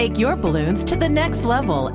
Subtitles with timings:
[0.00, 1.90] take your balloons to the next level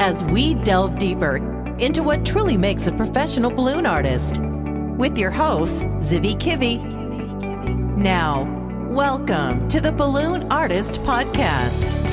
[0.00, 1.38] as we delve deeper
[1.78, 4.38] into what truly makes a professional balloon artist.
[4.96, 6.78] With your hosts, Zivi Kivi.
[7.96, 8.44] Now,
[8.88, 12.09] welcome to the Balloon Artist Podcast.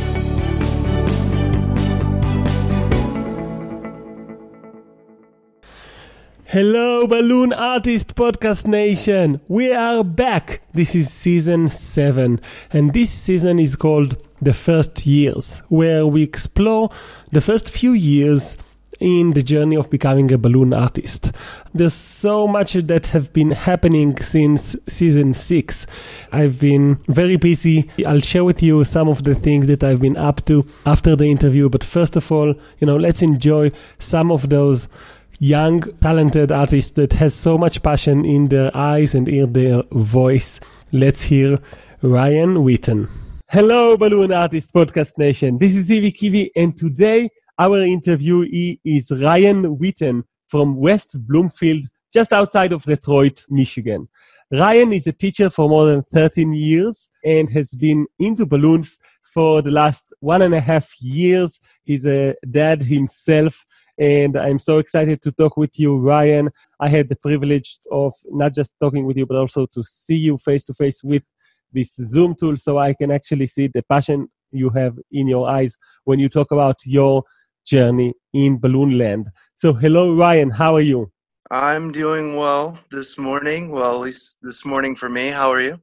[6.49, 9.41] Hello, Balloon Artist Podcast Nation.
[9.49, 10.61] We are back.
[10.73, 12.39] This is season seven,
[12.71, 16.89] and this season is called The First Years, where we explore
[17.33, 18.55] the first few years
[19.01, 21.33] in the journey of becoming a balloon artist.
[21.73, 25.85] There's so much that have been happening since season six.
[26.31, 27.91] I've been very busy.
[28.07, 31.25] I'll share with you some of the things that I've been up to after the
[31.25, 31.69] interview.
[31.69, 34.87] But first of all, you know, let's enjoy some of those
[35.39, 40.59] young, talented artist that has so much passion in their eyes and in their voice.
[40.91, 41.59] Let's hear
[42.01, 43.07] Ryan Witten.
[43.49, 45.57] Hello, Balloon Artist Podcast Nation.
[45.57, 47.29] This is Zivi Kivi, and today
[47.59, 54.07] our interviewee is Ryan Witten from West Bloomfield, just outside of Detroit, Michigan.
[54.51, 58.97] Ryan is a teacher for more than 13 years and has been into balloons
[59.33, 61.59] for the last one and a half years.
[61.83, 63.65] He's a dad himself
[63.97, 66.49] and I'm so excited to talk with you, Ryan.
[66.79, 70.37] I had the privilege of not just talking with you, but also to see you
[70.37, 71.23] face to face with
[71.73, 75.75] this Zoom tool so I can actually see the passion you have in your eyes
[76.05, 77.23] when you talk about your
[77.65, 79.27] journey in balloon land.
[79.55, 80.51] So, hello, Ryan.
[80.51, 81.11] How are you?
[81.49, 83.71] I'm doing well this morning.
[83.71, 85.29] Well, at least this morning for me.
[85.29, 85.79] How are you?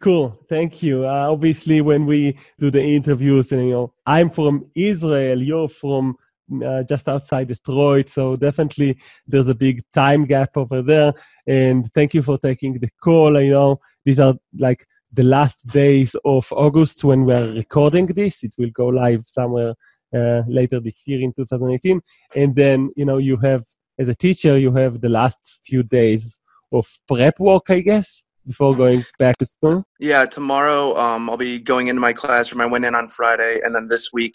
[0.00, 1.06] Cool, thank you.
[1.06, 6.16] Uh, obviously, when we do the interviews, and you know, I'm from Israel, you're from
[6.64, 8.08] uh, just outside Detroit.
[8.08, 11.12] So definitely there's a big time gap over there.
[11.46, 13.36] And thank you for taking the call.
[13.36, 18.44] I know these are like the last days of August when we're recording this.
[18.44, 19.74] It will go live somewhere
[20.14, 22.00] uh, later this year in 2018.
[22.36, 23.64] And then, you know, you have,
[23.98, 26.38] as a teacher, you have the last few days
[26.72, 29.84] of prep work, I guess before going back to school?
[30.00, 32.62] Yeah, tomorrow um, I'll be going into my classroom.
[32.62, 34.32] I went in on Friday, and then this week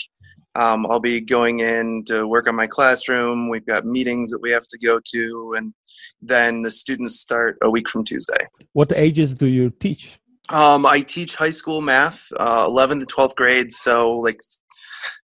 [0.56, 3.50] um, I'll be going in to work on my classroom.
[3.50, 5.74] We've got meetings that we have to go to, and
[6.22, 8.48] then the students start a week from Tuesday.
[8.74, 10.20] What ages do you teach?
[10.50, 14.40] Um, I teach high school math, uh, 11 to 12th grades, so like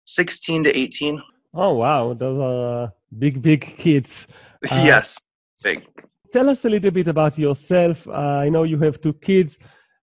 [0.04, 1.22] 16 to 18.
[1.54, 2.14] Oh, wow.
[2.14, 4.28] Those are uh, big, big kids.
[4.72, 5.22] Uh, yes,
[5.62, 5.86] big.
[6.34, 8.08] Tell us a little bit about yourself.
[8.08, 9.60] Uh, I know you have two kids.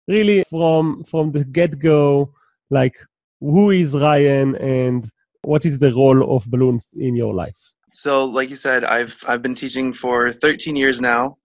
[0.07, 2.33] Really, from from the get go,
[2.71, 2.95] like
[3.43, 5.09] who is Ryan and
[5.43, 7.59] what is the role of balloons in your life?
[7.95, 11.37] So, like you said, I've I've been teaching for 13 years now.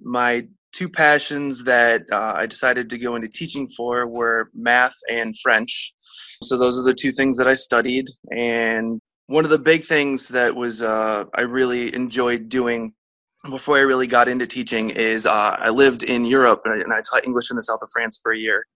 [0.00, 5.34] My two passions that uh, I decided to go into teaching for were math and
[5.38, 5.92] French.
[6.42, 8.06] So those are the two things that I studied.
[8.30, 12.92] And one of the big things that was uh, I really enjoyed doing
[13.50, 17.24] before I really got into teaching is uh, I lived in Europe and I taught
[17.24, 18.66] English in the south of France for a year,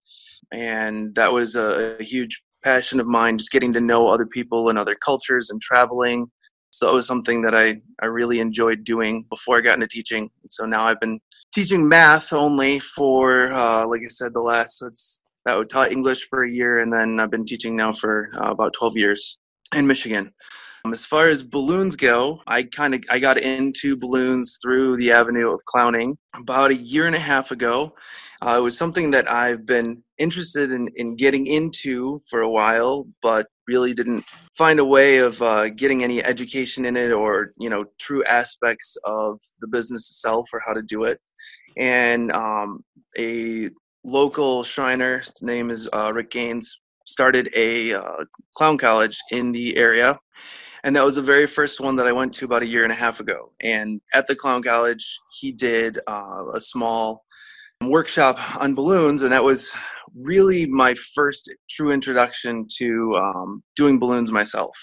[0.53, 4.69] and that was a, a huge passion of mine, just getting to know other people
[4.69, 6.31] and other cultures and traveling.
[6.71, 10.31] So it was something that I, I really enjoyed doing before I got into teaching.
[10.43, 11.21] And so now I've been
[11.55, 16.29] teaching math only for, uh, like I said, the last, that's, that would taught English
[16.31, 16.79] for a year.
[16.79, 19.39] And then I've been teaching now for uh, about 12 years
[19.75, 20.33] in Michigan.
[20.85, 25.13] Um, as far as balloons go, I kind of I got into balloons through the
[25.13, 27.95] avenue of clowning about a year and a half ago.
[28.45, 33.07] Uh, it was something that I've been interested in, in getting into for a while,
[33.21, 34.25] but really didn't
[34.59, 38.97] find a way of uh, getting any education in it or you know true aspects
[39.05, 41.21] of the business itself or how to do it.
[41.77, 42.85] And um,
[43.17, 43.71] a
[44.03, 48.25] local Shriner, his name is uh, Rick Gaines, started a uh,
[48.57, 50.19] clown college in the area
[50.85, 52.93] and that was the very first one that I went to about a year and
[52.93, 53.53] a half ago.
[53.61, 57.25] And at the clown college, he did uh, a small
[57.89, 59.73] workshop on balloons, and that was
[60.15, 64.77] really my first true introduction to um, doing balloons myself.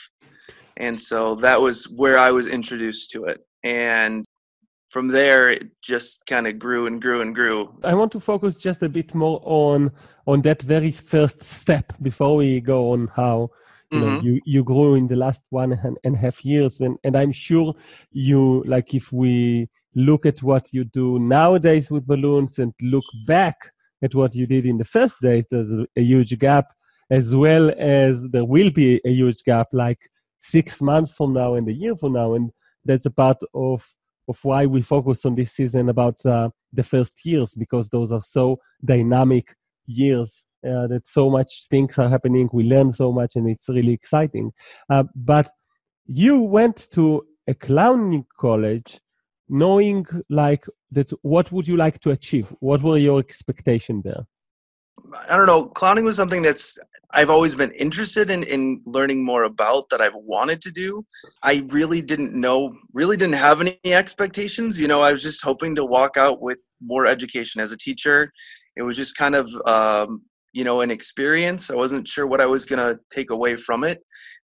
[0.77, 3.41] And so that was where I was introduced to it.
[3.63, 4.25] And
[4.89, 8.55] from there it just kind of grew and grew and grew i want to focus
[8.55, 9.91] just a bit more on
[10.25, 13.49] on that very first step before we go on how
[13.91, 14.15] you mm-hmm.
[14.15, 17.31] know you you grew in the last one and a half years when, and i'm
[17.31, 17.73] sure
[18.11, 23.71] you like if we look at what you do nowadays with balloons and look back
[24.01, 26.67] at what you did in the first days there's a, huge gap
[27.11, 30.09] as well as there will be a huge gap like
[30.39, 32.51] six months from now and a year from now and
[32.85, 33.95] that's a part of
[34.29, 38.21] of why we focus on this season about uh, the first years because those are
[38.21, 39.55] so dynamic
[39.87, 42.49] years uh, that so much things are happening.
[42.53, 44.51] We learn so much, and it's really exciting.
[44.89, 45.49] Uh, but
[46.05, 48.99] you went to a clowning college,
[49.49, 51.11] knowing like that.
[51.21, 52.53] What would you like to achieve?
[52.59, 54.25] What were your expectations there?
[55.27, 55.65] I don't know.
[55.65, 56.77] Clowning was something that's
[57.11, 61.05] I've always been interested in in learning more about that I've wanted to do.
[61.41, 64.79] I really didn't know, really didn't have any expectations.
[64.79, 68.31] You know, I was just hoping to walk out with more education as a teacher.
[68.75, 70.21] It was just kind of um,
[70.53, 71.71] you know an experience.
[71.71, 74.03] I wasn't sure what I was gonna take away from it,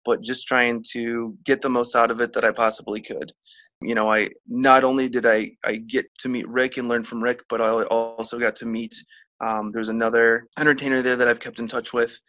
[0.05, 3.33] but just trying to get the most out of it that I possibly could.
[3.81, 7.21] You know, I not only did I I get to meet Rick and learn from
[7.21, 8.93] Rick, but I also got to meet
[9.41, 12.21] um, there's another entertainer there that I've kept in touch with,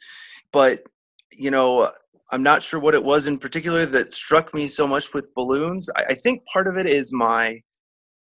[0.53, 0.83] but
[1.31, 1.91] you know,
[2.31, 5.91] I'm not sure what it was in particular that struck me so much with balloons.
[5.97, 7.61] I, I think part of it is my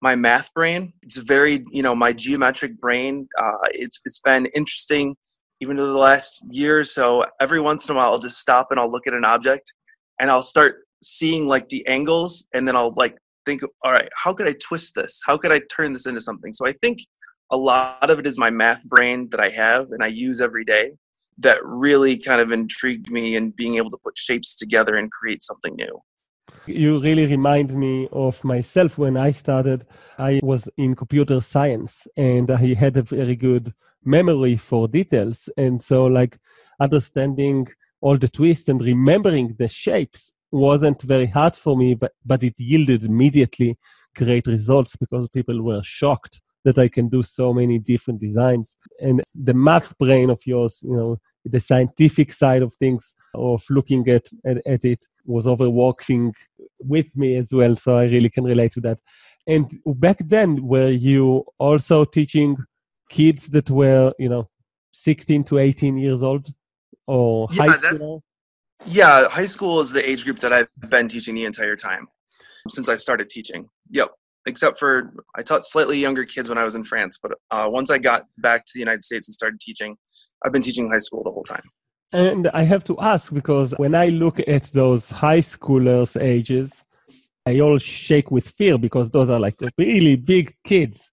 [0.02, 0.94] my math brain.
[1.02, 3.28] It's very you know my geometric brain.
[3.38, 5.16] Uh, it's it's been interesting
[5.62, 7.26] even over the last year or so.
[7.40, 9.74] Every once in a while, I'll just stop and I'll look at an object,
[10.20, 14.34] and I'll start seeing like the angles, and then I'll like think, all right, how
[14.34, 15.22] could I twist this?
[15.26, 16.54] How could I turn this into something?
[16.54, 17.00] So I think
[17.52, 20.64] a lot of it is my math brain that I have and I use every
[20.64, 20.94] day
[21.40, 25.42] that really kind of intrigued me in being able to put shapes together and create
[25.42, 26.02] something new.
[26.66, 29.86] You really remind me of myself when I started.
[30.20, 35.50] I was in computer science and I had a very good memory for details.
[35.58, 36.38] And so, like,
[36.80, 37.68] understanding
[38.02, 42.56] all the twists and remembering the shapes wasn't very hard for me, but, but it
[42.58, 43.78] yielded immediately
[44.16, 48.76] great results because people were shocked that I can do so many different designs.
[49.00, 54.08] And the math brain of yours, you know, the scientific side of things, of looking
[54.10, 56.34] at, at, at it, was overworking
[56.80, 57.76] with me as well.
[57.76, 59.00] So I really can relate to that.
[59.48, 62.58] And back then, were you also teaching
[63.10, 64.50] kids that were, you know,
[64.92, 66.48] 16 to 18 years old
[67.08, 68.24] or yeah, high school?
[68.86, 72.08] Yeah, high school is the age group that I've been teaching the entire time
[72.70, 73.70] since I started teaching.
[73.90, 74.12] Yep
[74.46, 77.20] except for I taught slightly younger kids when I was in France.
[77.22, 79.98] But uh, once I got back to the United States and started teaching,
[80.44, 81.64] I've been teaching high school the whole time.
[82.14, 86.84] And I have to ask because when I look at those high schoolers' ages,
[87.46, 91.10] I all shake with fear because those are like really big kids,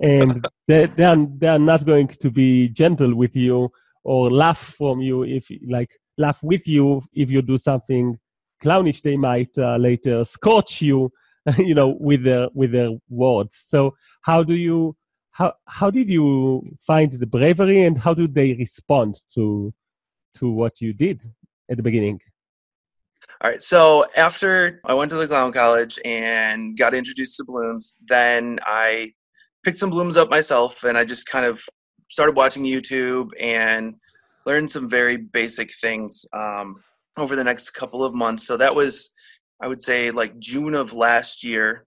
[0.00, 3.70] and they they are, they are not going to be gentle with you
[4.04, 8.18] or laugh from you if like laugh with you if you do something
[8.62, 9.02] clownish.
[9.02, 11.12] They might uh, later scorch you
[11.58, 14.96] you know with their with their words so how do you
[15.30, 19.72] how how did you find the bravery and how did they respond to
[20.34, 21.22] to what you did
[21.70, 22.18] at the beginning
[23.42, 27.96] all right so after i went to the clown college and got introduced to balloons
[28.08, 29.10] then i
[29.64, 31.62] picked some blooms up myself and i just kind of
[32.10, 33.94] started watching youtube and
[34.48, 36.76] learned some very basic things um,
[37.18, 39.14] over the next couple of months so that was
[39.60, 41.84] I would say like June of last year.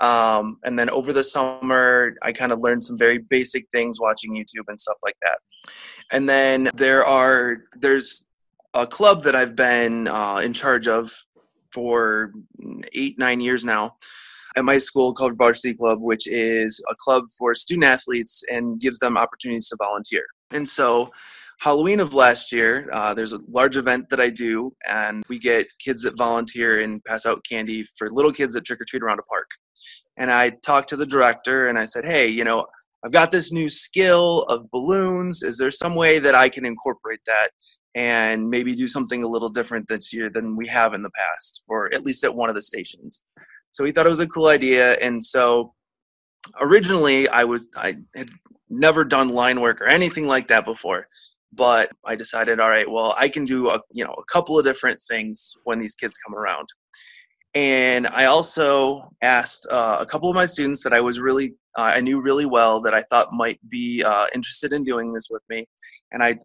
[0.00, 4.34] Um, and then over the summer, I kind of learned some very basic things watching
[4.34, 5.38] YouTube and stuff like that.
[6.12, 8.24] And then there are there's
[8.74, 11.12] a club that I've been uh, in charge of
[11.72, 12.32] for
[12.92, 13.96] eight nine years now
[14.56, 19.00] at my school called Varsity Club, which is a club for student athletes and gives
[19.00, 20.22] them opportunities to volunteer.
[20.52, 21.10] And so
[21.60, 25.66] Halloween of last year, uh, there's a large event that I do, and we get
[25.80, 29.18] kids that volunteer and pass out candy for little kids that trick or treat around
[29.18, 29.50] a park.
[30.16, 32.64] And I talked to the director and I said, hey, you know,
[33.04, 35.42] I've got this new skill of balloons.
[35.42, 37.50] Is there some way that I can incorporate that
[37.96, 41.64] and maybe do something a little different this year than we have in the past,
[41.66, 43.22] for at least at one of the stations?
[43.72, 45.74] So he thought it was a cool idea, and so
[46.60, 48.30] originally I was I had
[48.70, 51.08] never done line work or anything like that before
[51.52, 54.64] but I decided, all right, well, I can do a you know a couple of
[54.64, 56.68] different things when these kids come around.
[57.54, 61.92] And I also asked uh, a couple of my students that I was really uh,
[61.94, 65.42] I knew really well that I thought might be uh, interested in doing this with
[65.48, 65.66] me,
[66.12, 66.38] and I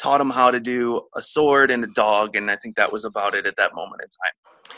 [0.00, 3.04] taught them how to do a sword and a dog, and I think that was
[3.04, 4.76] about it at that moment in time.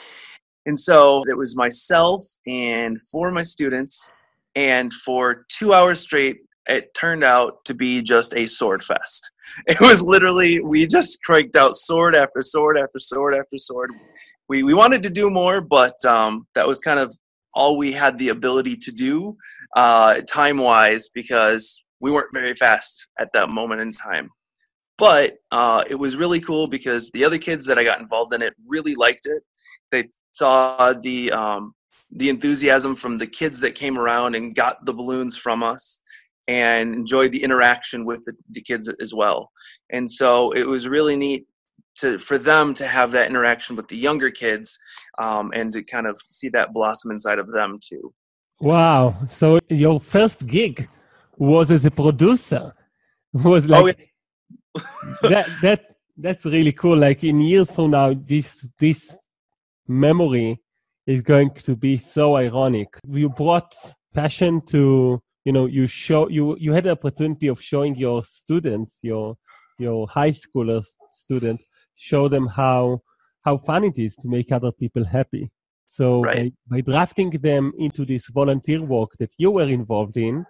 [0.66, 4.10] And so it was myself and four of my students,
[4.54, 9.32] and for two hours straight, it turned out to be just a sword fest.
[9.66, 13.90] It was literally we just cranked out sword after sword after sword after sword.
[14.48, 17.16] We we wanted to do more, but um, that was kind of
[17.54, 19.36] all we had the ability to do
[19.74, 24.30] uh, time wise because we weren't very fast at that moment in time.
[24.96, 28.42] But uh, it was really cool because the other kids that I got involved in
[28.42, 29.42] it really liked it.
[29.90, 31.74] They saw the um,
[32.10, 36.00] the enthusiasm from the kids that came around and got the balloons from us
[36.48, 39.52] and enjoyed the interaction with the, the kids as well.
[39.90, 41.46] And so it was really neat
[41.96, 44.78] to for them to have that interaction with the younger kids
[45.18, 48.12] um, and to kind of see that blossom inside of them too.
[48.60, 49.16] Wow!
[49.28, 50.88] So your first gig
[51.36, 52.74] was as a producer.
[53.34, 54.10] Was Oh, like
[55.22, 55.80] that that
[56.16, 56.96] that's really cool.
[56.96, 59.14] Like in years from now, this this
[59.86, 60.60] memory
[61.06, 62.88] is going to be so ironic.
[63.06, 63.74] You brought
[64.14, 68.92] passion to you know you show you you had the opportunity of showing your students
[69.10, 69.26] your
[69.84, 70.86] your high schoolers
[71.24, 71.64] students
[72.08, 73.00] show them how
[73.46, 75.44] how fun it is to make other people happy
[75.86, 76.52] so Right.
[76.68, 80.44] by, by drafting them into this volunteer work that you were involved in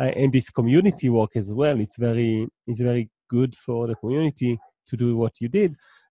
[0.00, 4.52] uh, and this community work as well it's very it's very good for the community
[4.88, 5.70] to do what you did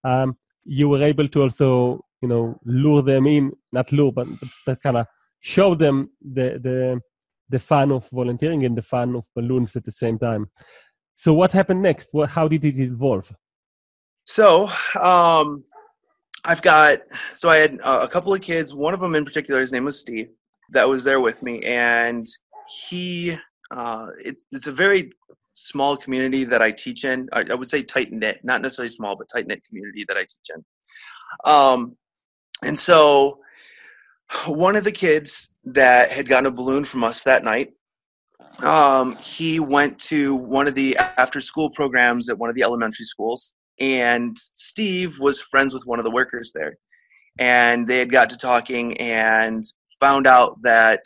[0.10, 0.38] um,
[0.80, 1.70] you were able to also
[2.22, 4.28] you know lure them in not lure but,
[4.66, 5.06] but kind of
[5.42, 5.96] show them
[6.40, 6.78] the the
[7.52, 10.50] the fun of volunteering and the fun of balloons at the same time
[11.16, 13.32] so what happened next what, how did it evolve
[14.26, 15.64] So, um,
[16.44, 17.00] I've got
[17.34, 18.74] so I had a couple of kids.
[18.74, 20.30] One of them in particular, his name was Steve,
[20.72, 22.26] that was there with me, and
[22.88, 23.38] he
[23.72, 25.12] uh, it, it's a very
[25.54, 27.30] small community that I teach in.
[27.32, 30.22] I, I would say tight knit, not necessarily small, but tight knit community that I
[30.22, 30.64] teach in.
[31.46, 31.98] Um,
[32.64, 33.40] and so
[34.48, 37.70] one of the kids that had gotten a balloon from us that night
[38.64, 43.06] um, he went to one of the after school programs at one of the elementary
[43.06, 46.78] schools and steve was friends with one of the workers there.
[47.40, 49.66] And they had got to talking and
[50.00, 51.02] found out that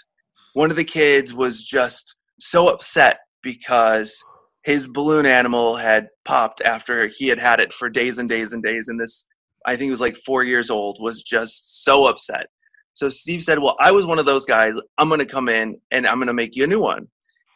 [0.53, 4.24] one of the kids was just so upset because
[4.63, 8.63] his balloon animal had popped after he had had it for days and days and
[8.63, 9.27] days and this
[9.65, 12.48] i think he was like four years old was just so upset
[12.96, 15.80] so steve said well i was one of those guys i'm going to come in
[15.92, 17.08] and i'm going to make you a new one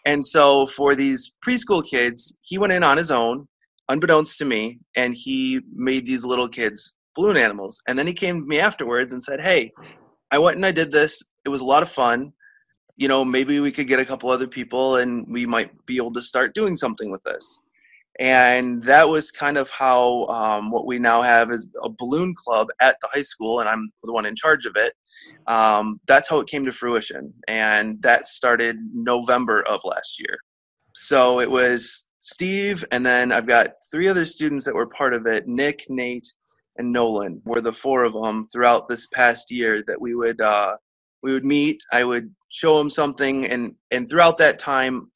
[0.06, 3.48] and so for these preschool kids, he went in on his own,
[3.90, 7.82] unbeknownst to me, and he made these little kids balloon animals.
[7.88, 9.72] And then he came to me afterwards and said, Hey,
[10.32, 11.24] I went and I did this.
[11.46, 12.34] It was a lot of fun.
[12.96, 16.14] You know, maybe we could get a couple other people and we might be able
[16.14, 17.62] to start doing something with this.
[18.20, 22.68] And that was kind of how um, what we now have is a balloon club
[22.82, 24.94] at the high school, and I'm the one in charge of it.
[25.48, 27.34] Um, that's how it came to fruition.
[27.48, 30.38] And that started November of last year.
[30.94, 35.26] So it was Steve, and then I've got three other students that were part of
[35.26, 36.28] it Nick, Nate,
[36.76, 40.76] and Nolan were the four of them throughout this past year that we would uh,
[41.24, 41.82] we would meet.
[41.94, 45.10] I would show them something, and and throughout that time,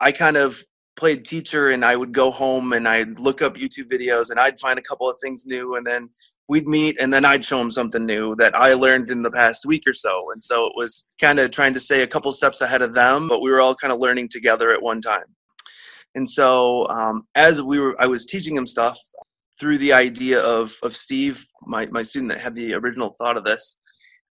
[0.00, 0.60] I kind of
[0.96, 4.58] played teacher and I would go home and I'd look up YouTube videos and I'd
[4.58, 6.08] find a couple of things new and then
[6.48, 9.66] we'd meet and then I'd show them something new that I learned in the past
[9.66, 10.30] week or so.
[10.32, 13.28] And so it was kind of trying to stay a couple steps ahead of them,
[13.28, 15.24] but we were all kind of learning together at one time.
[16.14, 18.98] And so um, as we were, I was teaching him stuff
[19.58, 23.44] through the idea of of Steve, my my student that had the original thought of
[23.44, 23.78] this.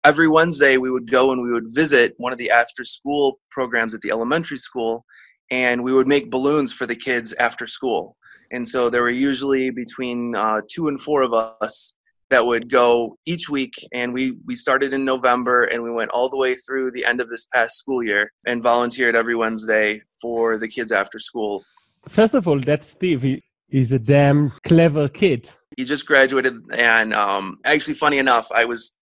[0.05, 3.93] Every Wednesday we would go and we would visit one of the after school programs
[3.93, 5.05] at the elementary school
[5.51, 8.15] and we would make balloons for the kids after school.
[8.51, 11.95] And so there were usually between uh, two and four of us
[12.29, 13.73] that would go each week.
[13.93, 17.21] And we, we started in November and we went all the way through the end
[17.21, 21.63] of this past school year and volunteered every Wednesday for the kids after school.
[22.07, 25.49] First of all, that Steve he is a damn clever kid.
[25.77, 28.95] He just graduated, and um, actually, funny enough, I was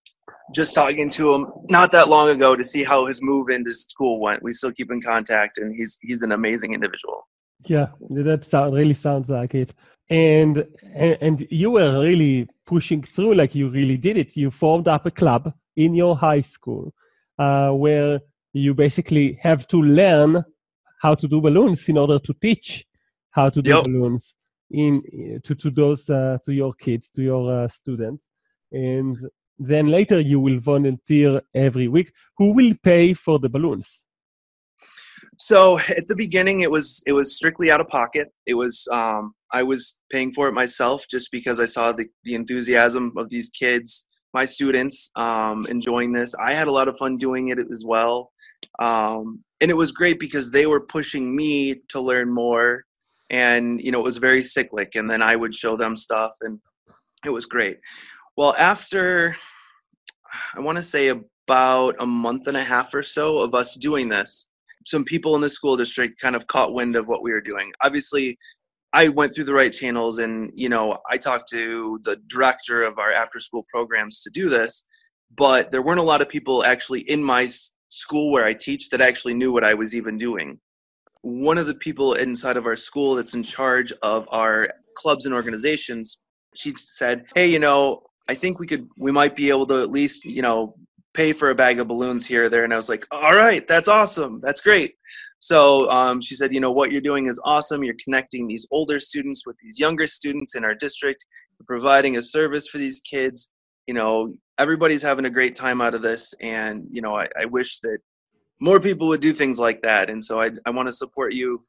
[0.53, 4.19] just talking to him not that long ago to see how his move into school
[4.19, 4.43] went.
[4.43, 7.27] We still keep in contact, and he's he's an amazing individual.
[7.65, 9.73] Yeah, that sound, really sounds like it.
[10.09, 14.37] And, and and you were really pushing through, like you really did it.
[14.37, 16.93] You formed up a club in your high school
[17.37, 18.21] uh, where
[18.53, 20.43] you basically have to learn
[21.01, 22.85] how to do balloons in order to teach
[23.31, 23.83] how to do Yep.
[23.83, 24.33] balloons
[24.71, 25.01] in
[25.43, 28.29] to to those uh, to your kids, to your uh, students,
[28.71, 29.17] and
[29.59, 32.11] then later you will volunteer every week.
[32.37, 34.05] Who will pay for the balloons?
[35.39, 38.29] So at the beginning, it was it was strictly out of pocket.
[38.45, 42.33] It was um, I was paying for it myself just because I saw the the
[42.33, 46.33] enthusiasm of these kids, my students, um, enjoying this.
[46.43, 48.31] I had a lot of fun doing it as well,
[48.79, 52.85] um, and it was great because they were pushing me to learn more,
[53.29, 54.95] and you know it was very cyclic.
[54.95, 56.59] And then I would show them stuff, and
[57.25, 57.77] it was great.
[58.38, 59.36] Well, after
[60.56, 64.10] I want to say about a month and a half or so of us doing
[64.10, 64.48] this
[64.88, 67.72] some people in the school district kind of caught wind of what we were doing.
[67.82, 68.38] Obviously,
[68.94, 72.98] I went through the right channels and, you know, I talked to the director of
[72.98, 74.86] our after school programs to do this,
[75.36, 77.50] but there weren't a lot of people actually in my
[77.89, 80.60] school where I teach that actually knew what I was even doing.
[81.22, 85.36] one of the people inside of our school that's in charge of our clubs and
[85.36, 86.22] organizations,
[86.56, 89.89] she said, "Hey, you know, I think we could, we might be able to at
[89.89, 90.75] least, you know,
[91.13, 93.67] pay for a bag of balloons here or there." And I was like, "All right,
[93.67, 94.39] that's awesome.
[94.39, 94.96] That's great."
[95.39, 97.84] So um, she said, "You know, what you're doing is awesome.
[97.84, 101.25] You're connecting these older students with these younger students in our district,
[101.60, 103.50] you're providing a service for these kids.
[103.88, 107.46] You know, everybody's having a great time out of this, and you know, I, I
[107.46, 108.00] wish that."
[108.60, 111.63] more people would do things like that and so i, I want to support you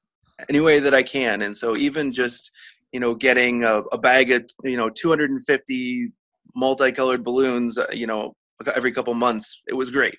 [0.49, 2.51] any way that i can and so even just
[2.93, 6.13] you know getting a, a bag of you know 250
[6.55, 8.35] multicolored balloons uh, you know
[8.75, 10.19] every couple months it was great.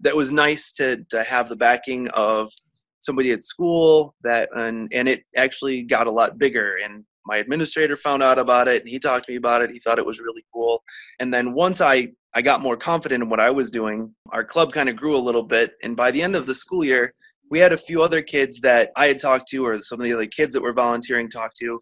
[0.00, 2.52] That was nice to to have the backing of
[3.00, 7.96] somebody at school that and and it actually got a lot bigger and my administrator
[7.96, 10.20] found out about it and he talked to me about it he thought it was
[10.20, 10.82] really cool.
[11.20, 14.72] And then once i i got more confident in what i was doing our club
[14.72, 17.14] kind of grew a little bit and by the end of the school year
[17.50, 20.12] we had a few other kids that i had talked to or some of the
[20.12, 21.80] other kids that were volunteering talked to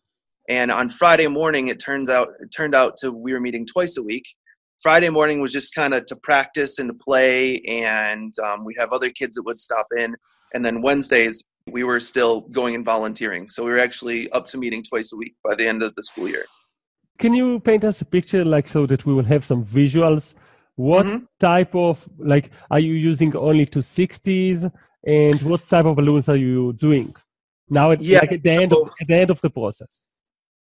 [0.49, 3.97] and on friday morning it turns out it turned out to we were meeting twice
[3.97, 4.25] a week
[4.81, 8.93] friday morning was just kind of to practice and to play and um, we'd have
[8.93, 10.15] other kids that would stop in
[10.55, 13.49] and then wednesdays we were still going and volunteering.
[13.49, 16.03] So we were actually up to meeting twice a week by the end of the
[16.03, 16.47] school year.
[17.19, 20.35] Can you paint us a picture like so that we will have some visuals?
[20.76, 21.25] What mm-hmm.
[21.41, 24.71] type of like are you using only 260s
[25.07, 27.15] and what type of balloons are you doing?
[27.69, 28.21] Now it's yeah.
[28.21, 30.11] like at the end of, at the end of the process.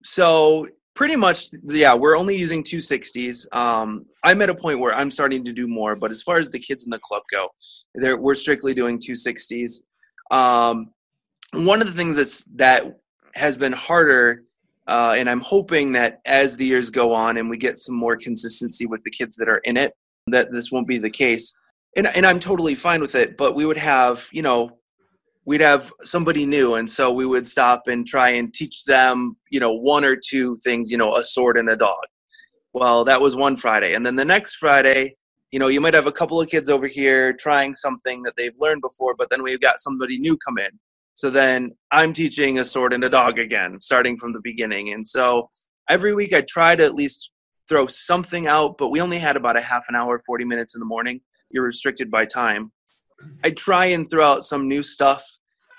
[0.04, 5.10] So pretty much yeah we're only using 260s um, i'm at a point where i'm
[5.10, 7.48] starting to do more but as far as the kids in the club go
[7.94, 9.80] we're strictly doing 260s
[10.30, 10.90] um,
[11.52, 12.98] one of the things that's that
[13.34, 14.44] has been harder,
[14.86, 18.16] uh, and I'm hoping that as the years go on and we get some more
[18.16, 19.94] consistency with the kids that are in it,
[20.28, 21.54] that this won't be the case.
[21.96, 23.36] And and I'm totally fine with it.
[23.36, 24.78] But we would have, you know,
[25.44, 29.60] we'd have somebody new, and so we would stop and try and teach them, you
[29.60, 32.04] know, one or two things, you know, a sword and a dog.
[32.72, 35.16] Well, that was one Friday, and then the next Friday
[35.52, 38.56] you know, you might have a couple of kids over here trying something that they've
[38.58, 40.70] learned before, but then we've got somebody new come in.
[41.14, 44.94] So then I'm teaching a sword and a dog again, starting from the beginning.
[44.94, 45.50] And so
[45.90, 47.32] every week I try to at least
[47.68, 50.80] throw something out, but we only had about a half an hour, 40 minutes in
[50.80, 51.20] the morning.
[51.50, 52.72] You're restricted by time.
[53.44, 55.24] I try and throw out some new stuff.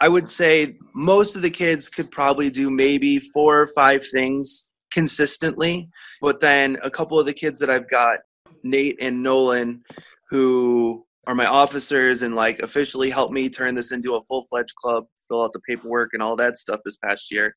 [0.02, 4.66] I would say most of the kids could probably do maybe four or five things
[4.92, 5.90] consistently.
[6.22, 8.20] But then a couple of the kids that I've got
[8.64, 9.84] Nate and Nolan,
[10.30, 14.76] who are my officers and like officially helped me turn this into a full fledged
[14.76, 17.56] club, fill out the paperwork and all that stuff this past year.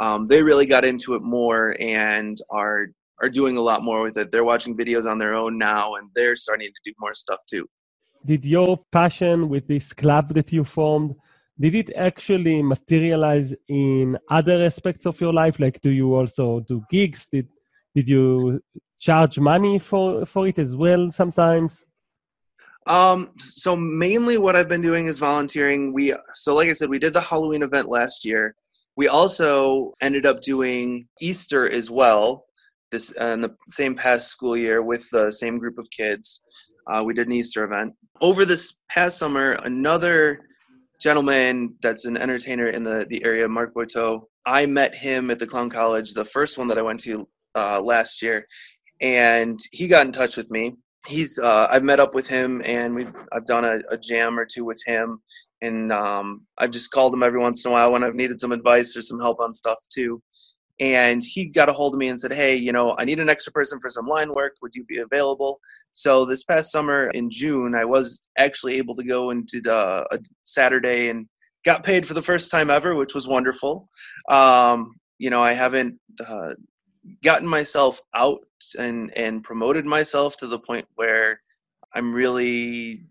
[0.00, 2.86] Um, they really got into it more and are
[3.20, 4.30] are doing a lot more with it.
[4.30, 7.68] They're watching videos on their own now and they're starting to do more stuff too.
[8.24, 11.14] Did your passion with this club that you formed
[11.60, 16.84] did it actually materialize in other aspects of your life like do you also do
[16.88, 17.48] gigs did
[17.96, 18.60] did you
[18.98, 21.84] charge money for for it as well sometimes?
[22.86, 25.92] Um, so mainly what I've been doing is volunteering.
[25.92, 28.54] We so like I said, we did the Halloween event last year.
[28.96, 32.44] We also ended up doing Easter as well
[32.90, 36.40] this uh, in the same past school year with the same group of kids.
[36.90, 39.52] Uh, we did an Easter event over this past summer.
[39.52, 40.40] Another
[41.00, 44.22] gentleman that's an entertainer in the the area, Mark Boiteau.
[44.46, 47.80] I met him at the Clown College, the first one that I went to uh,
[47.80, 48.46] last year
[49.00, 50.74] and he got in touch with me.
[51.06, 54.44] He's uh, I've met up with him and we I've done a, a, jam or
[54.44, 55.22] two with him,
[55.62, 58.52] and um, I've just called him every once in a while when I've needed some
[58.52, 60.20] advice or some help on stuff too.
[60.80, 63.28] And he got a hold of me and said, "Hey, you know, I need an
[63.28, 64.54] extra person for some line work.
[64.62, 65.60] Would you be available?"
[65.92, 70.06] So this past summer in June, I was actually able to go and did a,
[70.10, 71.26] a Saturday and
[71.64, 73.88] got paid for the first time ever, which was wonderful.
[74.30, 76.54] Um, you know, I haven't uh,
[77.22, 78.40] gotten myself out
[78.78, 81.40] and and promoted myself to the point where
[81.94, 83.02] I'm really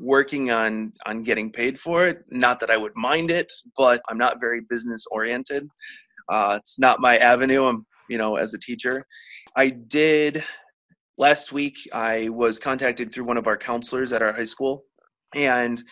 [0.00, 2.24] working on on getting paid for it.
[2.30, 5.68] Not that I would mind it, but I'm not very business oriented.
[6.30, 7.64] Uh, it's not my avenue.
[7.64, 9.06] I'm you know as a teacher.
[9.56, 10.44] I did
[11.18, 11.76] last week.
[11.92, 14.84] I was contacted through one of our counselors at our high school,
[15.34, 15.82] and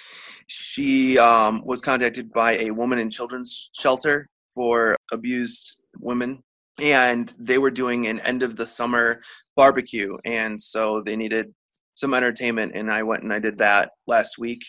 [0.47, 6.42] she um, was contacted by a woman in children's shelter for abused women
[6.81, 9.20] and they were doing an end of the summer
[9.57, 11.53] barbecue and so they needed
[11.94, 14.62] some entertainment and i went and i did that last week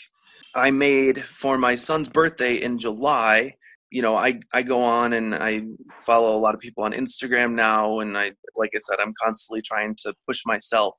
[0.54, 3.54] i made for my son's birthday in july
[3.95, 5.62] you know i i go on and i
[5.99, 9.62] follow a lot of people on instagram now and i like i said i'm constantly
[9.62, 10.95] trying to push myself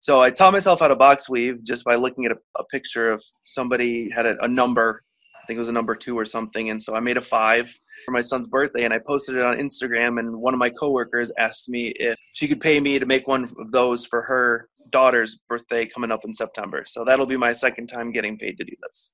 [0.00, 3.12] so i taught myself how to box weave just by looking at a, a picture
[3.12, 5.02] of somebody had a, a number
[5.36, 6.70] I think it was a number two or something.
[6.70, 7.68] And so I made a five
[8.06, 10.18] for my son's birthday and I posted it on Instagram.
[10.18, 13.44] And one of my coworkers asked me if she could pay me to make one
[13.44, 16.84] of those for her daughter's birthday coming up in September.
[16.86, 19.12] So that'll be my second time getting paid to do this.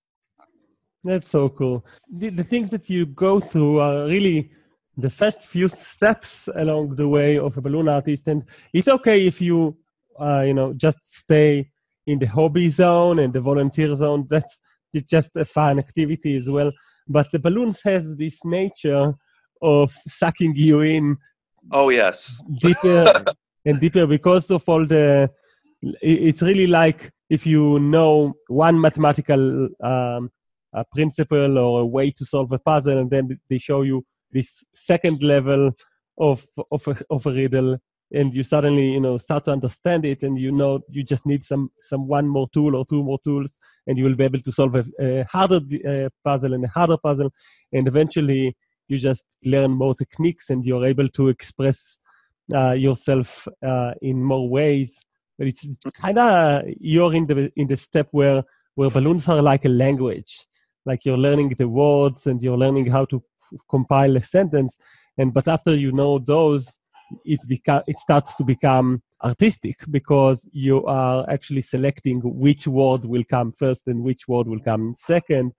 [1.02, 1.84] That's so cool.
[2.12, 4.50] The, the things that you go through are really
[4.96, 8.28] the first few steps along the way of a balloon artist.
[8.28, 9.76] And it's okay if you,
[10.20, 11.70] uh, you know, just stay
[12.06, 14.26] in the hobby zone and the volunteer zone.
[14.28, 14.60] That's
[14.92, 16.72] it's just a fun activity as well.
[17.08, 19.14] But the balloons has this nature
[19.62, 21.16] of sucking you in.
[21.72, 23.24] Oh yes, deeper
[23.64, 25.30] and deeper because of all the.
[26.02, 30.30] It's really like if you know one mathematical um,
[30.92, 35.22] principle or a way to solve a puzzle, and then they show you this second
[35.22, 35.72] level
[36.18, 37.78] of of a, of a riddle
[38.12, 41.42] and you suddenly you know start to understand it and you know you just need
[41.42, 44.52] some some one more tool or two more tools and you will be able to
[44.52, 47.30] solve a, a harder uh, puzzle and a harder puzzle
[47.72, 48.54] and eventually
[48.90, 51.98] you just learn more techniques and you're able to express
[52.52, 55.04] uh, yourself uh, in more ways.
[55.38, 58.42] But it's kind of you're in the in the step where
[58.74, 60.46] where balloons are like a language
[60.86, 63.22] like you're learning the words and you're learning how to
[63.68, 64.76] compile a sentence
[65.18, 66.78] and but after you know those
[67.24, 73.24] it beca- it starts to become artistic because you are actually selecting which word will
[73.24, 75.52] come first and which word will come second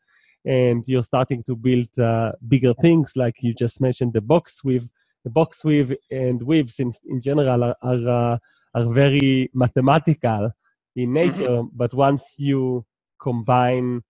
[0.45, 4.89] and you're starting to build uh, bigger things like you just mentioned the box weave
[5.23, 8.37] the box weave and weaves in, in general are are, uh,
[8.73, 10.51] are very mathematical
[10.95, 11.13] in mm-hmm.
[11.13, 11.75] nature mm-hmm.
[11.75, 12.85] but once you
[13.19, 14.01] combine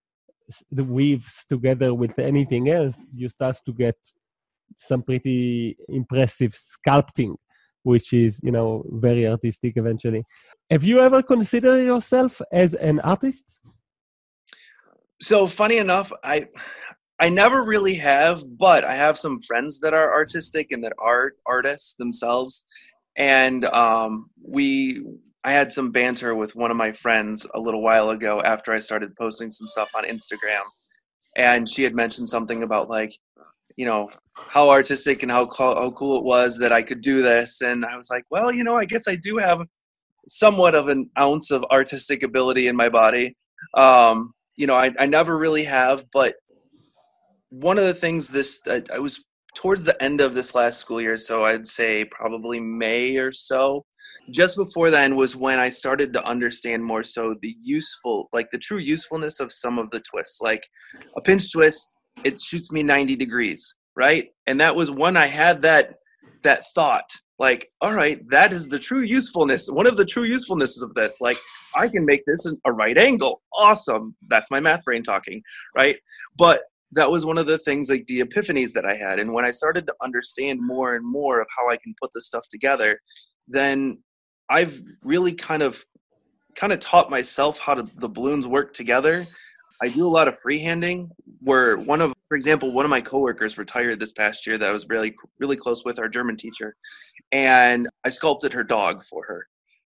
[0.71, 3.95] weaves together with anything else you start to get
[4.79, 7.35] some pretty impressive sculpting,
[7.83, 10.23] which is, you know, very artistic eventually.
[10.69, 13.43] Have you ever considered yourself as an artist?
[15.21, 16.47] So funny enough, I
[17.19, 21.33] I never really have, but I have some friends that are artistic and that are
[21.45, 22.65] artists themselves.
[23.15, 25.03] And um, we
[25.43, 28.79] I had some banter with one of my friends a little while ago after I
[28.79, 30.61] started posting some stuff on Instagram.
[31.35, 33.17] And she had mentioned something about like,
[33.75, 37.21] you know how artistic and how co- how cool it was that I could do
[37.21, 39.61] this, and I was like, well, you know, I guess I do have
[40.27, 43.35] somewhat of an ounce of artistic ability in my body.
[43.73, 46.35] Um, you know, I, I never really have, but
[47.49, 49.23] one of the things this I, I was
[49.55, 53.85] towards the end of this last school year, so I'd say probably May or so.
[54.31, 58.57] Just before then was when I started to understand more so the useful, like the
[58.57, 60.41] true usefulness of some of the twists.
[60.41, 60.63] Like
[61.17, 65.61] a pinch twist it shoots me 90 degrees right and that was when i had
[65.61, 65.95] that
[66.43, 67.09] that thought
[67.39, 71.17] like all right that is the true usefulness one of the true usefulnesses of this
[71.21, 71.37] like
[71.75, 75.41] i can make this a right angle awesome that's my math brain talking
[75.75, 75.97] right
[76.37, 79.45] but that was one of the things like the epiphanies that i had and when
[79.45, 82.99] i started to understand more and more of how i can put this stuff together
[83.47, 83.97] then
[84.49, 85.83] i've really kind of
[86.55, 89.27] kind of taught myself how to the balloons work together
[89.81, 93.57] I do a lot of freehanding where one of, for example, one of my coworkers
[93.57, 96.75] retired this past year that I was really, really close with, our German teacher.
[97.31, 99.47] And I sculpted her dog for her.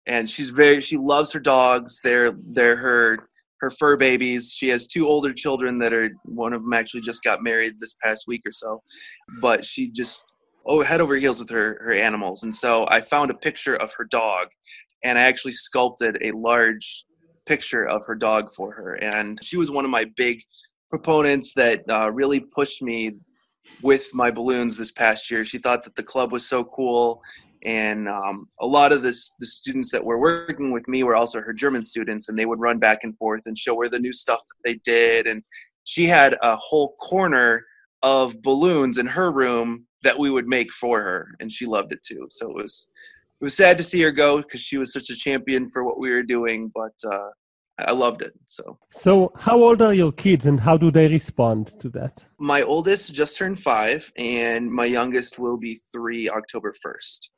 [0.05, 2.01] And she's very, she loves her dogs.
[2.03, 3.29] They're, they're her,
[3.59, 4.53] her fur babies.
[4.55, 7.95] She has two older children that are, one of them actually just got married this
[8.03, 8.81] past week or so.
[9.41, 10.23] But she just,
[10.65, 12.43] oh, head over heels with her, her animals.
[12.43, 14.47] And so I found a picture of her dog
[15.03, 17.05] and I actually sculpted a large
[17.45, 18.95] picture of her dog for her.
[18.95, 20.41] And she was one of my big
[20.89, 23.13] proponents that uh, really pushed me
[23.81, 25.45] with my balloons this past year.
[25.45, 27.21] She thought that the club was so cool.
[27.63, 31.41] And um, a lot of this, the students that were working with me were also
[31.41, 34.13] her German students, and they would run back and forth and show her the new
[34.13, 35.27] stuff that they did.
[35.27, 35.43] And
[35.83, 37.65] she had a whole corner
[38.03, 42.03] of balloons in her room that we would make for her, and she loved it
[42.03, 42.27] too.
[42.29, 42.89] So it was
[43.39, 45.99] it was sad to see her go because she was such a champion for what
[45.99, 47.29] we were doing, but uh,
[47.79, 48.33] I loved it.
[48.45, 52.25] So, so how old are your kids, and how do they respond to that?
[52.39, 57.31] My oldest just turned five, and my youngest will be three October first.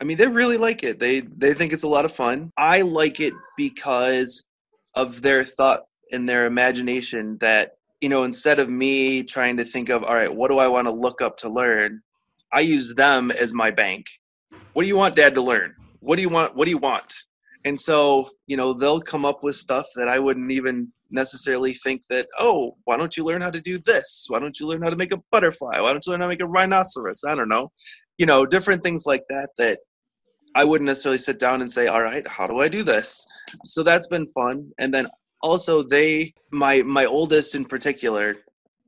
[0.00, 0.98] I mean, they really like it.
[0.98, 2.50] They they think it's a lot of fun.
[2.56, 4.46] I like it because
[4.94, 7.38] of their thought and their imagination.
[7.40, 10.68] That you know, instead of me trying to think of, all right, what do I
[10.68, 12.02] want to look up to learn,
[12.52, 14.06] I use them as my bank.
[14.74, 15.74] What do you want dad to learn?
[16.00, 17.14] What do you want what do you want?
[17.64, 22.02] And so you know they'll come up with stuff that i wouldn't even necessarily think
[22.10, 24.26] that oh why don't you learn how to do this?
[24.28, 25.80] Why don't you learn how to make a butterfly?
[25.80, 27.22] Why don't you learn how to make a rhinoceros?
[27.26, 27.70] I don't know
[28.18, 29.78] you know different things like that that
[30.54, 33.26] i wouldn't necessarily sit down and say all right how do i do this
[33.64, 35.06] so that's been fun and then
[35.42, 38.36] also they my my oldest in particular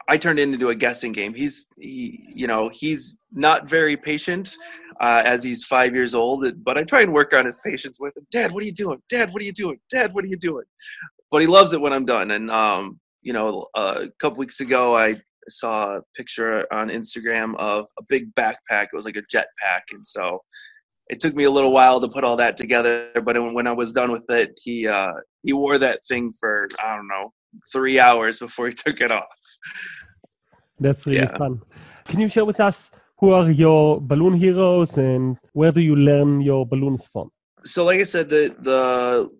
[0.08, 1.34] I turned it into a guessing game.
[1.34, 4.56] He's he, you know, he's not very patient
[5.00, 8.16] uh, as he's five years old, but I try and work on his patience with
[8.16, 8.26] him.
[8.30, 9.02] Dad, what are you doing?
[9.08, 9.78] Dad, what are you doing?
[9.90, 10.64] Dad, what are you doing?
[11.30, 12.30] But he loves it when I'm done.
[12.30, 15.16] And um, you know, a couple weeks ago, I
[15.48, 18.88] saw a picture on Instagram of a big backpack.
[18.92, 20.40] It was like a jet pack, and so
[21.08, 23.10] it took me a little while to put all that together.
[23.24, 26.96] But when I was done with it, he uh, he wore that thing for I
[26.96, 27.32] don't know
[27.72, 29.24] three hours before he took it off.
[30.78, 31.36] That's really yeah.
[31.36, 31.62] fun.
[32.06, 36.40] Can you share with us who are your balloon heroes and where do you learn
[36.40, 37.30] your balloons from?
[37.64, 39.30] So, like I said, the the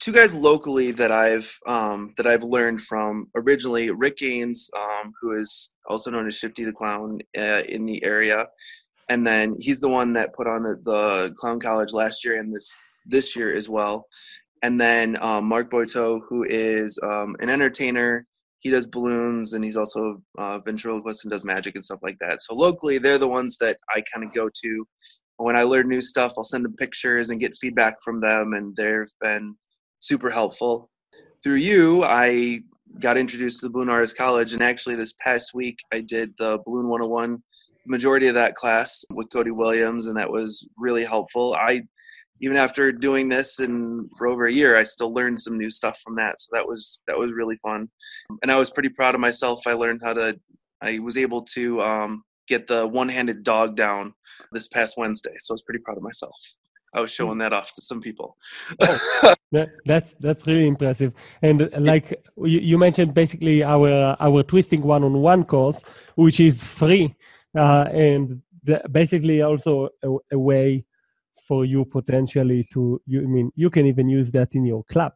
[0.00, 5.32] two guys locally that I've um, that I've learned from originally Rick Gaines, um, who
[5.32, 8.46] is also known as Shifty the Clown uh, in the area,
[9.08, 12.54] and then he's the one that put on the, the Clown College last year and
[12.54, 14.06] this this year as well.
[14.62, 18.26] And then um, Mark Boito, who is um, an entertainer.
[18.60, 22.42] He does balloons and he's also uh, ventriloquist and does magic and stuff like that.
[22.42, 24.88] So locally, they're the ones that I kind of go to.
[25.36, 28.74] When I learn new stuff, I'll send them pictures and get feedback from them, and
[28.74, 29.54] they've been
[30.00, 30.90] super helpful.
[31.42, 32.60] Through you, I
[33.00, 36.58] got introduced to the Balloon Artist College, and actually, this past week, I did the
[36.64, 37.42] Balloon 101
[37.86, 41.54] majority of that class with Cody Williams, and that was really helpful.
[41.54, 41.82] I
[42.40, 45.98] even after doing this and for over a year, I still learned some new stuff
[46.04, 46.38] from that.
[46.38, 47.88] So that was that was really fun,
[48.42, 49.66] and I was pretty proud of myself.
[49.66, 50.38] I learned how to.
[50.80, 54.14] I was able to um, get the one-handed dog down
[54.52, 56.36] this past Wednesday, so I was pretty proud of myself.
[56.94, 58.36] I was showing that off to some people.
[58.80, 61.12] oh, that, that's that's really impressive.
[61.42, 65.82] And uh, like you, you mentioned, basically our our twisting one-on-one course,
[66.14, 67.14] which is free,
[67.56, 70.84] uh, and the, basically also a, a, way
[71.46, 73.00] for you potentially to.
[73.06, 75.12] You I mean you can even use that in your club,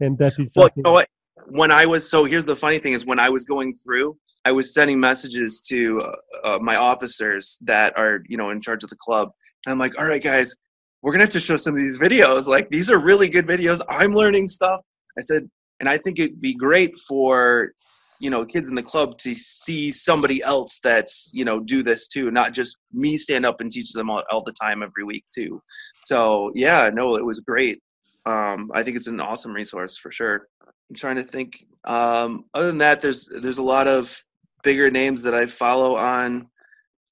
[0.00, 0.70] and that is well.
[0.74, 1.02] You know
[1.46, 4.52] when I was so here's the funny thing is when I was going through, I
[4.52, 8.90] was sending messages to uh, uh, my officers that are you know in charge of
[8.90, 9.32] the club.
[9.66, 10.54] And I'm like, all right, guys,
[11.02, 12.46] we're gonna have to show some of these videos.
[12.46, 13.80] Like these are really good videos.
[13.88, 14.80] I'm learning stuff.
[15.18, 15.48] I said,
[15.80, 17.72] and I think it'd be great for
[18.20, 22.06] you know kids in the club to see somebody else that's you know do this
[22.06, 25.24] too not just me stand up and teach them all, all the time every week
[25.34, 25.60] too
[26.04, 27.82] so yeah no it was great
[28.26, 32.66] um, i think it's an awesome resource for sure i'm trying to think um, other
[32.66, 34.22] than that there's there's a lot of
[34.62, 36.46] bigger names that i follow on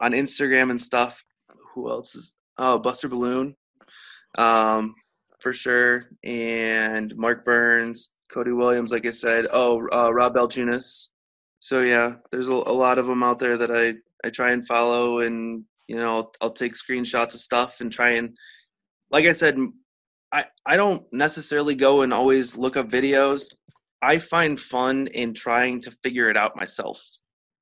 [0.01, 1.25] on instagram and stuff
[1.75, 3.57] who else is oh buster balloon
[4.37, 4.95] um,
[5.41, 9.47] for sure, and Mark Burns, Cody Williams, like I said.
[9.53, 11.09] Oh, uh, Rob Balchunas.
[11.61, 14.67] So yeah, there's a, a, lot of them out there that I I try and
[14.67, 18.37] follow, and you know I'll, I'll take screenshots of stuff and try and,
[19.11, 19.57] like I said,
[20.33, 23.49] I I don't necessarily go and always look up videos.
[24.03, 27.05] I find fun in trying to figure it out myself.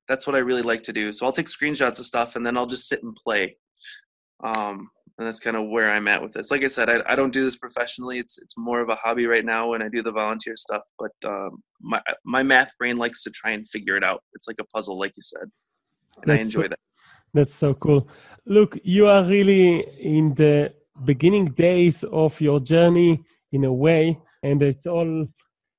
[0.07, 1.11] That's what I really like to do.
[1.11, 3.57] So I'll take screenshots of stuff and then I'll just sit and play.
[4.43, 6.51] Um, and that's kind of where I'm at with this.
[6.51, 8.19] Like I said, I, I don't do this professionally.
[8.19, 10.83] It's it's more of a hobby right now when I do the volunteer stuff.
[10.99, 14.23] But um, my my math brain likes to try and figure it out.
[14.33, 15.49] It's like a puzzle, like you said,
[16.21, 16.79] and that's I enjoy so, that.
[17.33, 18.07] That's so cool.
[18.45, 24.61] Look, you are really in the beginning days of your journey in a way, and
[24.61, 25.27] it's all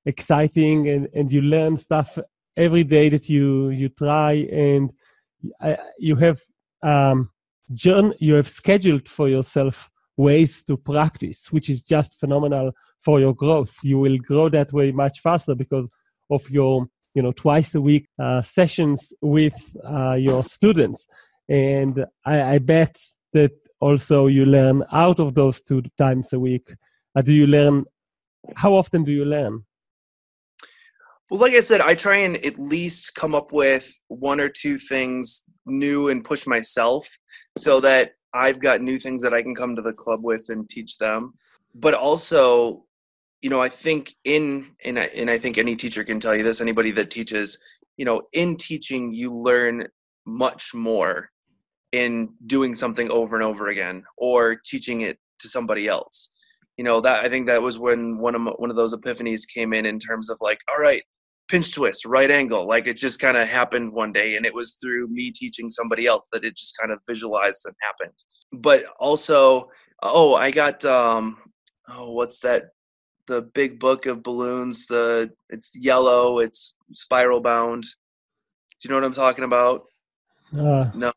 [0.05, 2.19] exciting, and and you learn stuff
[2.57, 4.91] every day that you you try, and
[5.61, 6.41] I, you have
[6.83, 7.29] um,
[7.73, 13.33] John, you have scheduled for yourself ways to practice, which is just phenomenal for your
[13.33, 13.77] growth.
[13.83, 15.89] You will grow that way much faster because
[16.29, 19.55] of your, you know, twice a week uh, sessions with
[19.85, 21.05] uh, your students.
[21.47, 22.99] And I, I, bet
[23.33, 26.73] that also you learn out of those two times a week.
[27.15, 27.85] Uh, do you learn?
[28.55, 29.63] How often do you learn?
[31.29, 34.79] Well, like I said, I try and at least come up with one or two
[34.79, 37.07] things new and push myself
[37.55, 40.67] so that I've got new things that I can come to the club with and
[40.67, 41.33] teach them.
[41.75, 42.85] But also,
[43.41, 46.43] you know, I think in and I, and I think any teacher can tell you
[46.43, 46.61] this.
[46.61, 47.59] Anybody that teaches,
[47.97, 49.87] you know, in teaching, you learn
[50.25, 51.29] much more
[51.91, 56.29] in doing something over and over again, or teaching it to somebody else.
[56.77, 59.73] You know, that I think that was when one of one of those epiphanies came
[59.73, 61.03] in in terms of like, all right,
[61.49, 62.67] pinch twist, right angle.
[62.67, 66.05] Like it just kind of happened one day, and it was through me teaching somebody
[66.05, 68.17] else that it just kind of visualized and happened.
[68.53, 69.69] But also,
[70.01, 71.37] oh, I got um,
[71.89, 72.69] oh, what's that?
[73.27, 74.87] The big book of balloons.
[74.87, 76.39] The it's yellow.
[76.39, 77.83] It's spiral bound.
[77.83, 79.83] Do you know what I'm talking about?
[80.53, 81.11] Uh, no.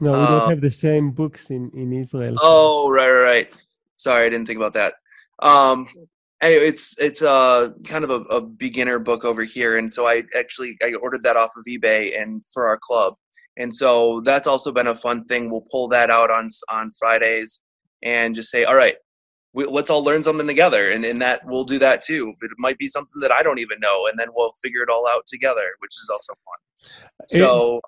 [0.00, 2.34] No, we uh, don't have the same books in in Israel.
[2.40, 3.50] Oh, right, right, right.
[3.94, 4.94] Sorry, I didn't think about that.
[5.38, 5.86] Um,
[6.48, 10.76] it's it's a kind of a, a, beginner book over here, and so I actually
[10.82, 13.14] I ordered that off of eBay and for our club,
[13.56, 15.50] and so that's also been a fun thing.
[15.50, 17.60] We'll pull that out on on Fridays
[18.02, 18.96] and just say, all right,
[19.52, 22.34] we, let's all learn something together, and in that we'll do that too.
[22.40, 24.90] But it might be something that I don't even know, and then we'll figure it
[24.90, 27.06] all out together, which is also fun.
[27.28, 27.80] So,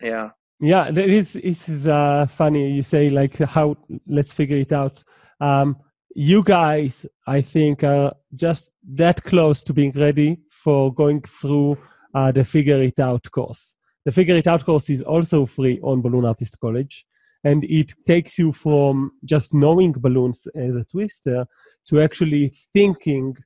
[0.00, 0.30] it, yeah.
[0.60, 1.36] Yeah, it is.
[1.36, 2.70] It is uh, funny.
[2.70, 5.02] You say like how let's figure it out.
[5.40, 5.76] Um,
[6.18, 11.76] you guys, I think, are just that close to being ready for going through
[12.14, 13.74] uh, the Figure It Out course.
[14.06, 17.04] The Figure It Out course is also free on Balloon Artist College,
[17.44, 21.46] and it takes you from just knowing balloons as a twister
[21.88, 23.36] to actually thinking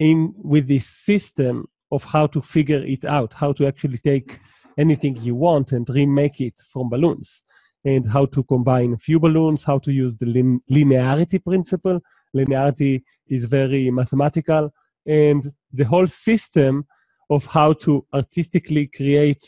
[0.00, 4.40] in with this system of how to figure it out, how to actually take
[4.76, 7.44] anything you want and remake it from balloons
[7.84, 12.00] and how to combine a few balloons, how to use the lin- linearity principle.
[12.34, 14.72] Linearity is very mathematical,
[15.06, 16.86] and the whole system
[17.30, 19.44] of how to artistically create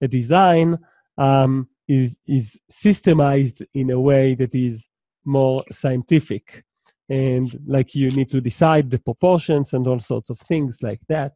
[0.00, 0.78] a design
[1.16, 4.88] um, is is systemized in a way that is
[5.24, 6.64] more scientific.
[7.08, 11.32] And like you need to decide the proportions and all sorts of things like that.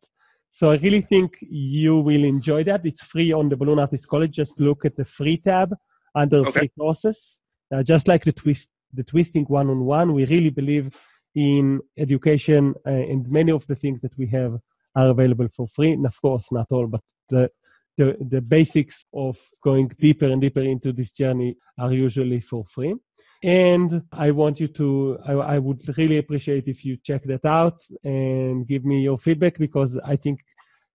[0.54, 2.84] So i really think you will enjoy that.
[2.84, 4.32] It's free on the balloon artist college.
[4.32, 5.74] Just look at the free tab
[6.14, 6.50] under okay.
[6.50, 7.38] free courses.
[7.74, 10.94] Uh, just like the twist, the twisting one-on-one, we really believe
[11.34, 14.58] in education, uh, and many of the things that we have
[14.94, 15.92] are available for free.
[15.92, 17.50] And of course, not all, but the
[17.98, 22.94] the, the basics of going deeper and deeper into this journey are usually for free.
[23.42, 27.82] And I want you to, I, I, would really appreciate if you check that out
[28.04, 30.44] and give me your feedback because I think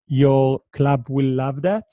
[0.08, 1.84] your club will love that.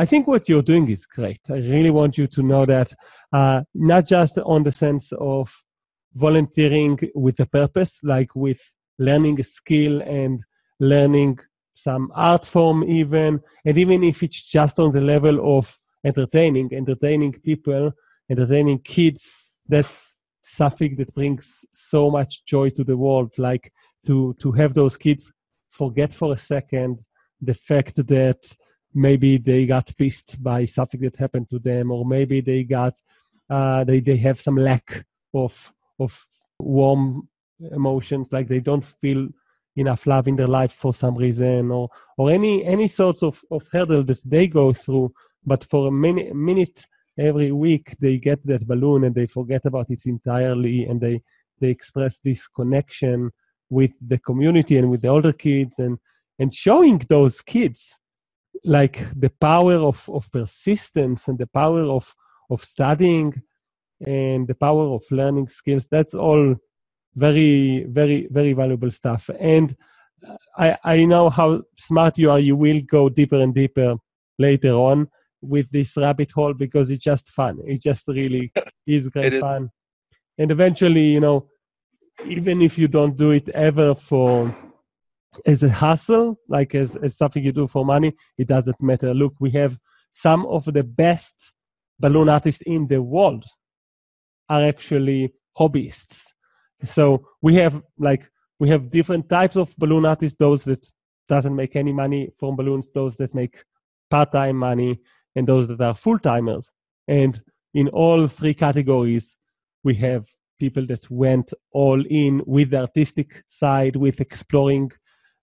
[0.00, 1.40] I think what you're doing is great.
[1.50, 2.92] I really want you to know that,
[3.32, 5.52] uh, not just on the sense of
[6.14, 8.60] volunteering with a purpose, like with
[9.00, 10.44] learning a skill and
[10.78, 11.40] learning
[11.74, 17.32] some art form, even, and even if it's just on the level of entertaining, entertaining
[17.32, 17.90] people,
[18.30, 19.34] entertaining kids,
[19.66, 23.36] that's something that brings so much joy to the world.
[23.36, 23.72] Like
[24.06, 25.32] to to have those kids
[25.70, 27.00] forget for a second
[27.40, 28.40] the fact that
[28.94, 32.94] maybe they got pissed by something that happened to them or maybe they got
[33.50, 37.28] uh, they, they have some lack of of warm
[37.72, 39.28] emotions like they don't feel
[39.76, 43.66] enough love in their life for some reason or or any any sorts of, of
[43.72, 45.12] hurdle that they go through.
[45.44, 46.86] But for a minute, minute
[47.18, 51.22] every week they get that balloon and they forget about it entirely and they
[51.60, 53.30] they express this connection
[53.70, 55.98] with the community and with the older kids and
[56.38, 57.98] and showing those kids
[58.64, 62.14] like the power of, of persistence and the power of,
[62.50, 63.42] of studying
[64.06, 66.54] and the power of learning skills that's all
[67.14, 69.28] very very very valuable stuff.
[69.40, 69.76] And
[70.26, 72.38] uh, i i know how smart you are.
[72.38, 73.96] You will go deeper and deeper
[74.38, 75.08] later on
[75.40, 77.58] with this rabbit hole because it's just fun.
[77.66, 78.52] It just really
[78.86, 79.40] is great is.
[79.40, 79.70] fun.
[80.38, 81.48] And eventually you know
[82.24, 84.54] even if you don't do it ever for
[85.46, 89.14] as a hustle, like as, as something you do for money, it doesn't matter.
[89.14, 89.78] Look, we have
[90.12, 91.52] some of the best
[92.00, 93.44] balloon artists in the world
[94.48, 96.32] are actually hobbyists.
[96.84, 100.88] So we have like we have different types of balloon artists, those that
[101.28, 103.62] doesn't make any money from balloons, those that make
[104.10, 104.98] part-time money,
[105.36, 106.70] and those that are full-timers.
[107.06, 107.40] And
[107.74, 109.36] in all three categories,
[109.84, 110.26] we have
[110.58, 114.90] people that went all in with the artistic side, with exploring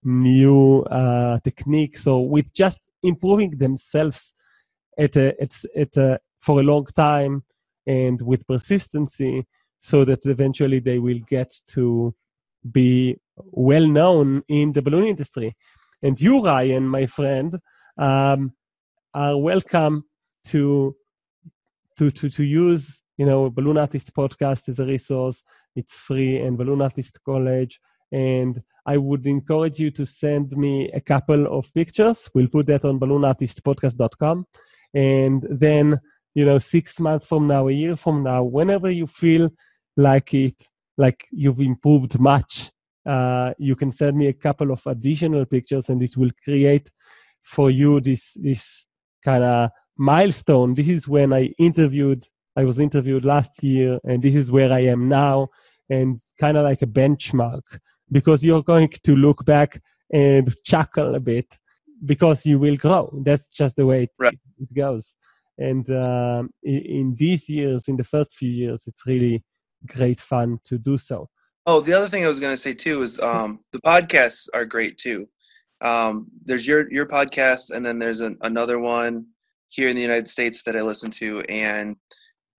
[0.05, 4.33] new uh, techniques so with just improving themselves
[4.97, 7.43] at a, at, at a, for a long time
[7.87, 9.45] and with persistency
[9.79, 12.13] so that eventually they will get to
[12.71, 15.53] be well known in the balloon industry.
[16.01, 17.59] And you ryan my friend
[17.97, 18.53] um,
[19.13, 20.05] are welcome
[20.45, 20.95] to
[21.97, 25.43] to to to use you know balloon artist podcast as a resource.
[25.75, 27.79] It's free and balloon artist college
[28.11, 32.29] and I would encourage you to send me a couple of pictures.
[32.33, 34.45] We'll put that on balloonartistpodcast.com.
[34.93, 35.97] And then,
[36.35, 39.49] you know, six months from now, a year from now, whenever you feel
[39.97, 40.67] like it,
[40.97, 42.71] like you've improved much,
[43.05, 46.91] uh, you can send me a couple of additional pictures and it will create
[47.41, 48.85] for you this, this
[49.23, 50.75] kind of milestone.
[50.75, 54.81] This is when I interviewed, I was interviewed last year, and this is where I
[54.81, 55.49] am now,
[55.89, 57.61] and kind of like a benchmark
[58.15, 61.59] because you're going to look back and chuckle a bit
[62.05, 63.03] because you will grow.
[63.25, 64.39] That's just the way it, right.
[64.57, 65.15] it goes.
[65.57, 69.43] And um, in, in these years, in the first few years, it's really
[69.85, 71.27] great fun to do so.
[71.65, 74.63] Oh, the other thing I was going to say too is um, the podcasts are
[74.63, 75.27] great too.
[75.81, 79.25] Um, there's your your podcast, and then there's an, another one
[79.67, 81.97] here in the United States that I listen to, and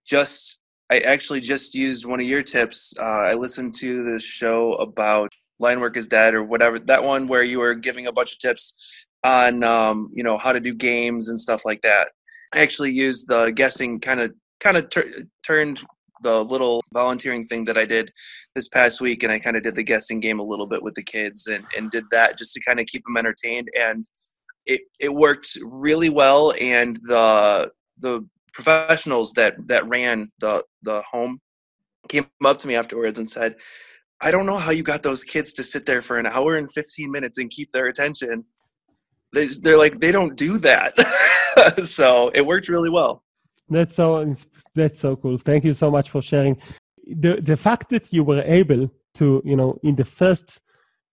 [0.05, 0.59] just
[0.91, 2.93] I actually just used one of your tips.
[2.99, 7.27] Uh, I listened to this show about line work is dead or whatever that one
[7.27, 10.73] where you were giving a bunch of tips on um, you know how to do
[10.73, 12.09] games and stuff like that.
[12.53, 15.83] I actually used the guessing kind of kind of tur- turned
[16.23, 18.11] the little volunteering thing that I did
[18.55, 20.95] this past week, and I kind of did the guessing game a little bit with
[20.95, 24.05] the kids, and and did that just to kind of keep them entertained, and
[24.65, 31.39] it it worked really well, and the the professionals that that ran the the home
[32.09, 33.55] came up to me afterwards and said,
[34.21, 36.71] "I don't know how you got those kids to sit there for an hour and
[36.71, 38.45] 15 minutes and keep their attention."
[39.33, 40.93] They, they're like they don't do that,
[41.83, 43.23] so it worked really well.
[43.69, 44.35] That's so
[44.73, 45.37] that's so cool.
[45.37, 46.61] Thank you so much for sharing.
[47.05, 50.61] The the fact that you were able to, you know, in the first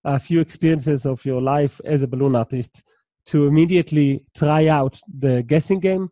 [0.04, 2.82] uh, few experiences of your life as a balloon artist,
[3.26, 6.10] to immediately try out the guessing game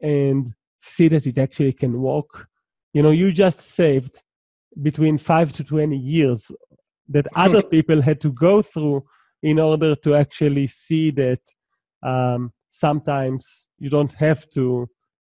[0.00, 2.48] and see that it actually can work.
[2.92, 4.22] You know, you just saved
[4.82, 6.50] between five to 20 years
[7.08, 9.04] that other people had to go through
[9.42, 11.40] in order to actually see that
[12.02, 14.88] um, sometimes you don't have to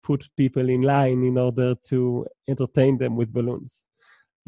[0.03, 3.87] put people in line in order to entertain them with balloons.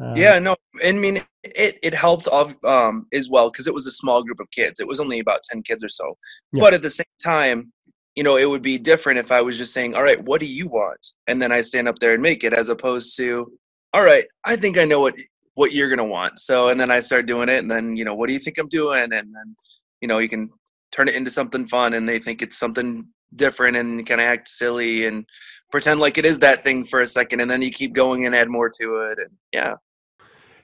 [0.02, 1.78] Uh, yeah, no, And I mean it.
[1.80, 4.80] It helped um, as well because it was a small group of kids.
[4.80, 6.16] It was only about ten kids or so.
[6.52, 6.62] Yeah.
[6.62, 7.72] But at the same time,
[8.16, 10.46] you know, it would be different if I was just saying, "All right, what do
[10.46, 13.52] you want?" and then I stand up there and make it, as opposed to,
[13.94, 15.14] "All right, I think I know what
[15.54, 18.14] what you're gonna want." So, and then I start doing it, and then you know,
[18.14, 19.04] what do you think I'm doing?
[19.04, 19.56] And then,
[20.02, 20.50] you know, you can
[20.92, 24.48] turn it into something fun, and they think it's something different and kind of act
[24.48, 25.24] silly and
[25.70, 28.34] pretend like it is that thing for a second and then you keep going and
[28.34, 29.74] add more to it and yeah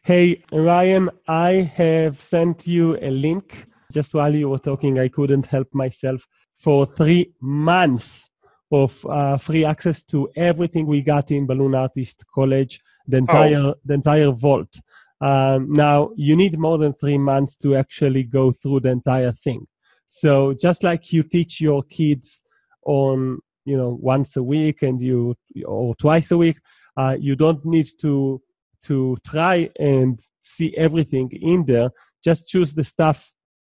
[0.05, 5.47] hey ryan i have sent you a link just while you were talking i couldn't
[5.47, 6.27] help myself
[6.57, 8.31] for three months
[8.73, 13.19] of uh, free access to everything we got in balloon artist college the oh.
[13.19, 13.75] entire oh.
[13.85, 14.81] the entire vault
[15.21, 19.67] um, now you need more than three months to actually go through the entire thing
[20.09, 22.43] so just like you teach your kids
[22.85, 25.35] on you know once a week and you
[25.67, 26.59] or twice a week
[26.97, 28.41] uh, you don't need to
[28.83, 31.91] to try and see everything in there
[32.25, 33.33] just choose the stuff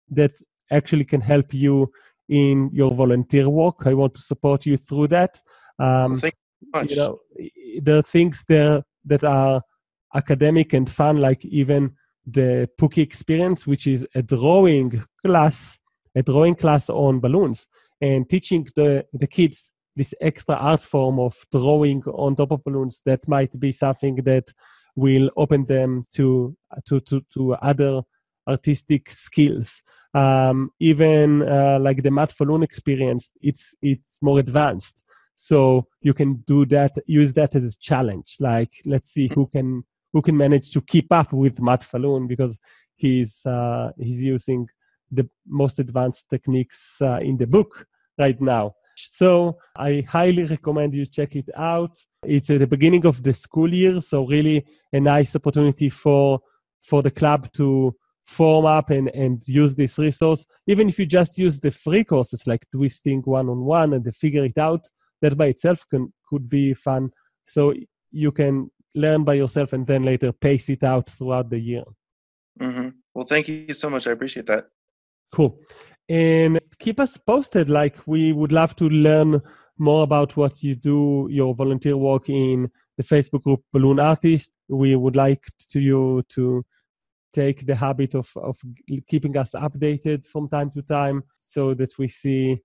[0.09, 0.31] that
[0.71, 1.91] actually can help you
[2.29, 5.41] in your volunteer work i want to support you through that
[5.79, 6.91] um, Thank you, much.
[6.91, 7.19] you know
[7.81, 9.61] there are things there that are
[10.15, 11.93] academic and fun like even
[12.25, 15.79] the Pookie experience which is a drawing class
[16.15, 17.67] a drawing class on balloons
[18.01, 23.01] and teaching the, the kids this extra art form of drawing on top of balloons
[23.05, 24.51] that might be something that
[24.95, 28.01] will open them to to to, to other
[28.47, 29.81] artistic skills.
[30.13, 35.02] Um, even uh, like the Matt Falloon experience it's it's more advanced
[35.35, 39.83] so you can do that use that as a challenge like let's see who can
[40.13, 42.57] who can manage to keep up with matt falloon because
[42.95, 44.67] he's uh, he's using
[45.11, 47.85] the most advanced techniques uh, in the book
[48.17, 48.73] right now.
[48.95, 51.97] So I highly recommend you check it out.
[52.23, 56.39] It's at the beginning of the school year, so really a nice opportunity for
[56.81, 60.45] for the club to form up and, and use this resource.
[60.67, 64.11] Even if you just use the free courses like twisting one on one and the
[64.11, 64.87] figure it out,
[65.23, 67.09] that by itself can could be fun.
[67.45, 67.73] So
[68.11, 71.83] you can learn by yourself and then later pace it out throughout the year.
[72.61, 72.89] Mm-hmm.
[73.15, 74.05] Well, thank you so much.
[74.05, 74.67] I appreciate that.
[75.31, 75.59] Cool
[76.09, 77.69] and keep us posted.
[77.69, 79.41] Like we would love to learn
[79.77, 84.51] more about what you do, your volunteer work in the Facebook group Balloon Artist.
[84.67, 86.63] We would like to you to
[87.33, 88.59] take the habit of, of
[89.07, 92.61] keeping us updated from time to time so that we see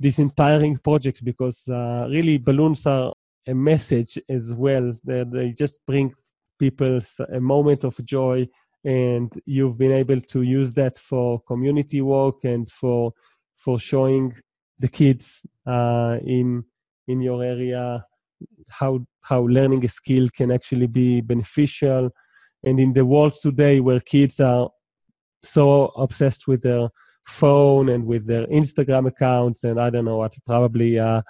[0.00, 3.12] these inspiring projects because uh, really balloons are
[3.46, 4.94] a message as well.
[5.04, 6.14] They, they just bring
[6.58, 7.00] people
[7.32, 8.48] a moment of joy
[8.84, 13.12] and you've been able to use that for community work and for
[13.56, 14.34] for showing
[14.78, 16.64] the kids uh, in
[17.06, 18.02] in your area
[18.68, 22.10] how how learning a skill can actually be beneficial
[22.64, 24.70] and in the world today where kids are
[25.44, 26.88] so obsessed with their
[27.30, 31.22] phone and with their instagram accounts and i don't know what probably uh,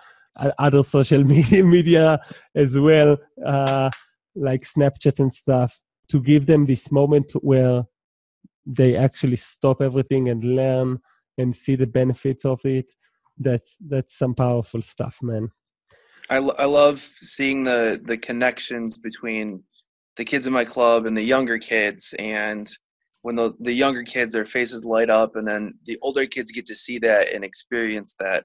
[0.59, 2.19] other social media media
[2.55, 3.91] as well uh,
[4.35, 5.79] like snapchat and stuff
[6.09, 7.85] to give them this moment where
[8.67, 10.99] they actually stop everything and learn
[11.39, 12.93] and see the benefits of it.
[13.39, 15.51] That's that's some powerful stuff man.
[16.29, 19.63] I, I love seeing the the connections between
[20.17, 22.71] the kids in my club and the younger kids and
[23.23, 26.67] when the, the younger kids their faces light up and then the older kids get
[26.67, 28.45] to see that and experience that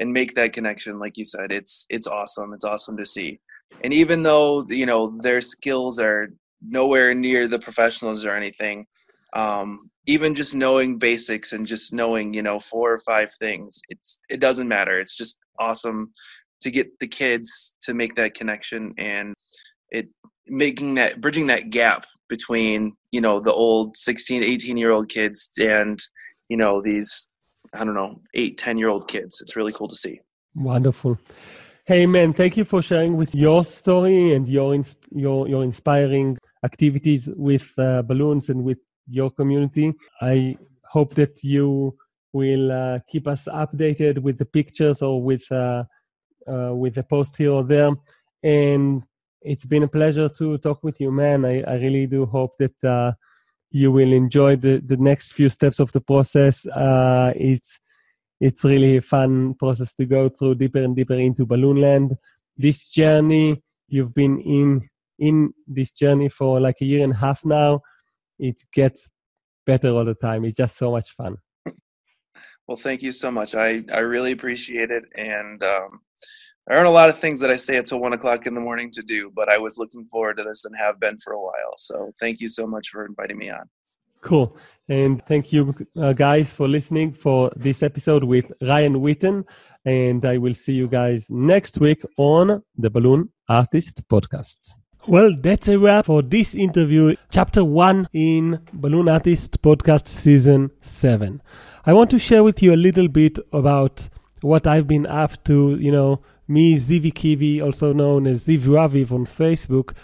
[0.00, 2.52] and make that connection like you said it's it's awesome.
[2.52, 3.40] It's awesome to see.
[3.82, 6.28] And even though you know their skills are
[6.66, 8.86] nowhere near the professionals or anything
[9.34, 14.20] um, even just knowing basics and just knowing you know four or five things it's
[14.28, 14.98] it doesn't matter.
[15.00, 16.12] It's just awesome
[16.60, 19.34] to get the kids to make that connection and
[19.90, 20.08] it
[20.48, 25.50] making that bridging that gap between you know the old 16 18 year old kids
[25.60, 26.00] and
[26.48, 27.30] you know these
[27.72, 29.40] i don't know 8 10 year old kids.
[29.40, 30.20] It's really cool to see.
[30.54, 31.18] Wonderful.
[31.86, 37.28] Hey man thank you for sharing with your story and your your your inspiring activities
[37.36, 39.94] with uh, balloons and with your community.
[40.20, 41.96] I hope that you
[42.32, 45.84] will uh, keep us updated with the pictures or with uh,
[46.52, 47.92] uh with a post here or there.
[48.42, 49.02] And
[49.46, 51.44] it's been a pleasure to talk with you, man.
[51.44, 53.12] I, I really do hope that uh,
[53.70, 56.66] you will enjoy the, the next few steps of the process.
[56.66, 57.78] Uh, it's
[58.38, 62.16] it's really a fun process to go through deeper and deeper into balloon land.
[62.56, 64.88] This journey you've been in
[65.18, 67.80] in this journey for like a year and a half now.
[68.38, 69.08] It gets
[69.64, 70.44] better all the time.
[70.44, 71.36] It's just so much fun.
[72.66, 73.54] Well, thank you so much.
[73.54, 76.00] I I really appreciate it, and um,
[76.66, 78.60] there aren't a lot of things that I stay up till one o'clock in the
[78.60, 81.40] morning to do, but I was looking forward to this and have been for a
[81.40, 81.74] while.
[81.78, 83.68] So thank you so much for inviting me on.
[84.20, 84.56] Cool.
[84.88, 89.44] And thank you, uh, guys, for listening for this episode with Ryan Witten.
[89.84, 94.78] And I will see you guys next week on the Balloon Artist Podcast.
[95.06, 101.40] Well, that's a wrap for this interview, chapter one in Balloon Artist Podcast season seven.
[101.84, 104.08] I want to share with you a little bit about
[104.40, 109.12] what I've been up to, you know, me, Zivi Kivi, also known as Ziv Raviv
[109.12, 109.94] on Facebook,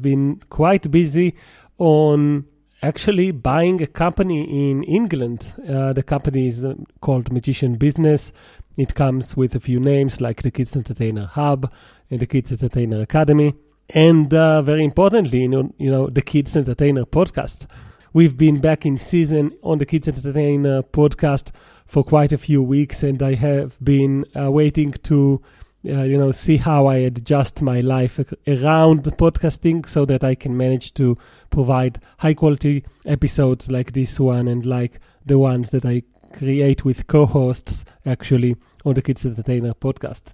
[0.00, 1.34] been quite busy
[1.78, 2.44] on
[2.82, 5.54] actually buying a company in England.
[5.68, 8.32] Uh, the company is uh, called Magician Business.
[8.76, 11.72] It comes with a few names like the Kids Entertainer Hub
[12.10, 13.54] and the Kids Entertainer Academy.
[13.94, 17.66] And uh, very importantly, you know, you know, the Kids Entertainer podcast.
[18.14, 21.50] We've been back in season on the Kids Entertainer podcast
[21.86, 25.42] for quite a few weeks, and I have been uh, waiting to
[25.84, 30.56] uh, you know, see how I adjust my life around podcasting so that I can
[30.56, 31.18] manage to
[31.50, 36.02] provide high quality episodes like this one and like the ones that I
[36.32, 40.32] create with co hosts actually on the Kids Entertainer podcast.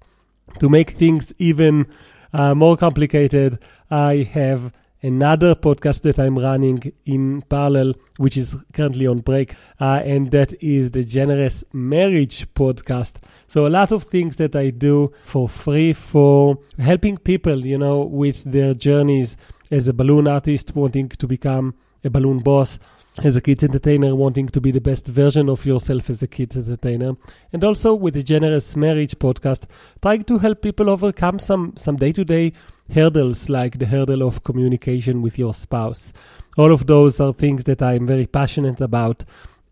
[0.61, 1.87] To make things even
[2.33, 3.59] uh, more complicated,
[3.91, 4.73] I have
[5.03, 10.55] another podcast that I'm running in parallel, which is currently on break, uh, and that
[10.63, 13.17] is the Generous Marriage podcast.
[13.49, 18.03] So a lot of things that I do for free for helping people, you know,
[18.03, 19.37] with their journeys.
[19.71, 22.79] As a balloon artist wanting to become a balloon boss
[23.25, 26.57] as a kids entertainer wanting to be the best version of yourself as a kids
[26.57, 27.17] entertainer.
[27.53, 29.67] And also with the generous marriage podcast
[30.01, 32.53] trying to help people overcome some some day-to-day
[32.93, 36.13] hurdles like the hurdle of communication with your spouse.
[36.57, 39.25] All of those are things that i'm very passionate about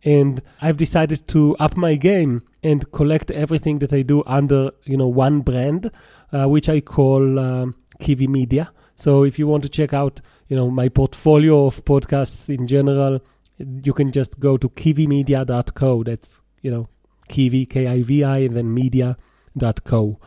[0.06, 4.96] and i've decided to up my game and collect everything that i do under you
[4.96, 5.90] know one brand
[6.32, 10.56] uh, which i call um, Kivi Media so if you want to check out you
[10.56, 13.20] know my portfolio of podcasts in general
[13.58, 16.02] you can just go to kivimedia.co.
[16.04, 16.88] That's, you know,
[17.28, 20.20] Kivi, K I V I, and then media.co.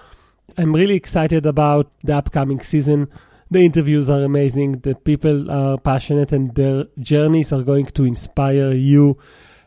[0.58, 3.08] I'm really excited about the upcoming season.
[3.52, 4.80] The interviews are amazing.
[4.80, 9.18] The people are passionate, and their journeys are going to inspire you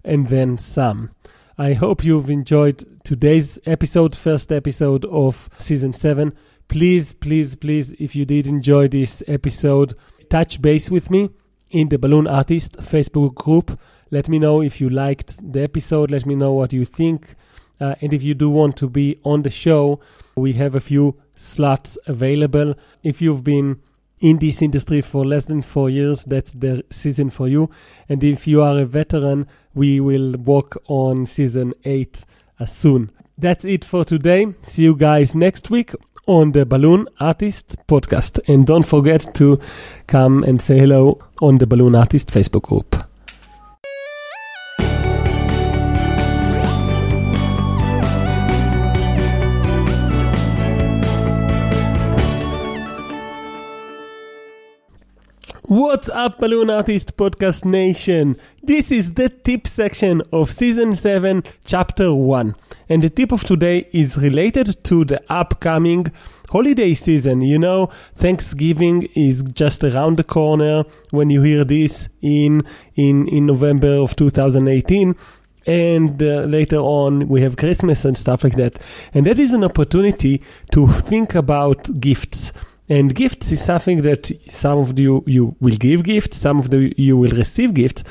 [0.04, 1.10] and then some.
[1.58, 6.34] I hope you've enjoyed today's episode, first episode of season seven.
[6.68, 9.94] Please, please, please, if you did enjoy this episode,
[10.30, 11.30] touch base with me
[11.70, 13.78] in the Balloon Artist Facebook group.
[14.10, 16.10] Let me know if you liked the episode.
[16.10, 17.34] Let me know what you think.
[17.80, 20.00] Uh, and if you do want to be on the show,
[20.36, 22.74] we have a few slots available.
[23.02, 23.80] If you've been
[24.22, 27.68] in this industry for less than four years, that's the season for you.
[28.08, 32.24] And if you are a veteran, we will work on season eight
[32.58, 33.10] uh, soon.
[33.36, 34.54] That's it for today.
[34.62, 35.92] See you guys next week
[36.26, 38.38] on the Balloon Artist podcast.
[38.46, 39.58] And don't forget to
[40.06, 43.11] come and say hello on the Balloon Artist Facebook group.
[55.74, 58.36] What's up, Balloon Artist Podcast Nation?
[58.62, 62.54] This is the tip section of Season 7, Chapter 1.
[62.90, 66.12] And the tip of today is related to the upcoming
[66.50, 67.40] holiday season.
[67.40, 72.64] You know, Thanksgiving is just around the corner when you hear this in
[72.94, 75.16] in in November of 2018
[75.64, 78.80] and uh, later on we have christmas and stuff like that
[79.14, 80.42] and that is an opportunity
[80.72, 82.52] to think about gifts
[82.88, 86.92] and gifts is something that some of you you will give gifts some of you
[86.96, 88.02] you will receive gifts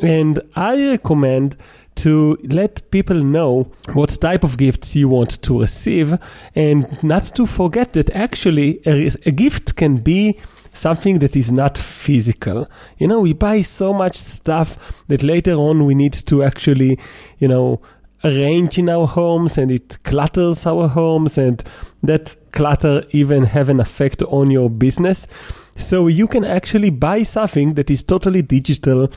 [0.00, 1.56] and i recommend
[1.94, 6.16] to let people know what type of gifts you want to receive
[6.54, 10.38] and not to forget that actually a, a gift can be
[10.72, 12.68] something that is not physical.
[12.98, 16.98] You know, we buy so much stuff that later on we need to actually,
[17.38, 17.80] you know,
[18.24, 21.62] arrange in our homes and it clutters our homes and
[22.02, 25.26] that clutter even have an effect on your business.
[25.76, 29.08] So you can actually buy something that is totally digital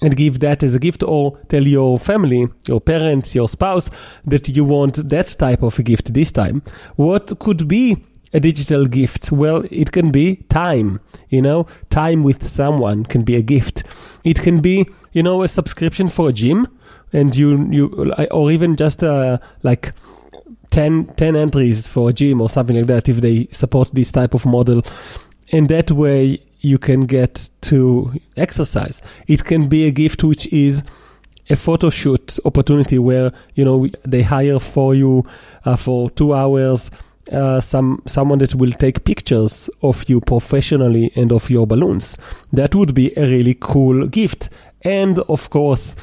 [0.00, 3.90] and give that as a gift or tell your family, your parents, your spouse
[4.24, 6.62] that you want that type of a gift this time.
[6.96, 7.96] What could be
[8.32, 9.32] a digital gift?
[9.32, 11.00] Well, it can be time.
[11.28, 13.82] You know, time with someone can be a gift.
[14.24, 16.66] It can be, you know, a subscription for a gym,
[17.12, 19.92] and you you or even just uh, like
[20.70, 24.34] 10, 10 entries for a gym or something like that if they support this type
[24.34, 24.82] of model.
[25.52, 29.00] And that way you can get to exercise.
[29.26, 30.82] It can be a gift which is
[31.48, 35.24] a photo shoot opportunity where you know they hire for you
[35.64, 36.90] uh, for two hours
[37.32, 42.16] uh, some someone that will take pictures of you professionally and of your balloons.
[42.52, 44.50] That would be a really cool gift.
[44.82, 45.96] And of course,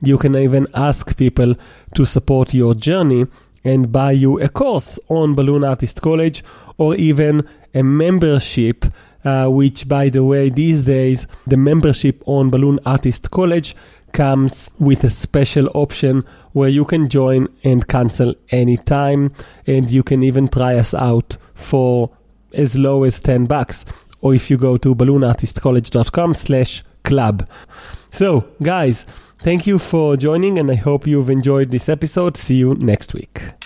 [0.00, 1.54] you can even ask people
[1.94, 3.26] to support your journey
[3.64, 6.44] and buy you a course on Balloon Artist College
[6.78, 8.84] or even a membership.
[9.24, 13.74] Uh, which, by the way, these days the membership on Balloon Artist College
[14.12, 19.32] comes with a special option where you can join and cancel anytime
[19.66, 22.10] and you can even try us out for
[22.54, 23.84] as low as 10 bucks
[24.22, 27.46] or if you go to balloonartistcollege.com slash club
[28.10, 29.04] so guys
[29.40, 32.36] thank you for joining and i hope you've enjoyed this episode.
[32.36, 33.65] See you next week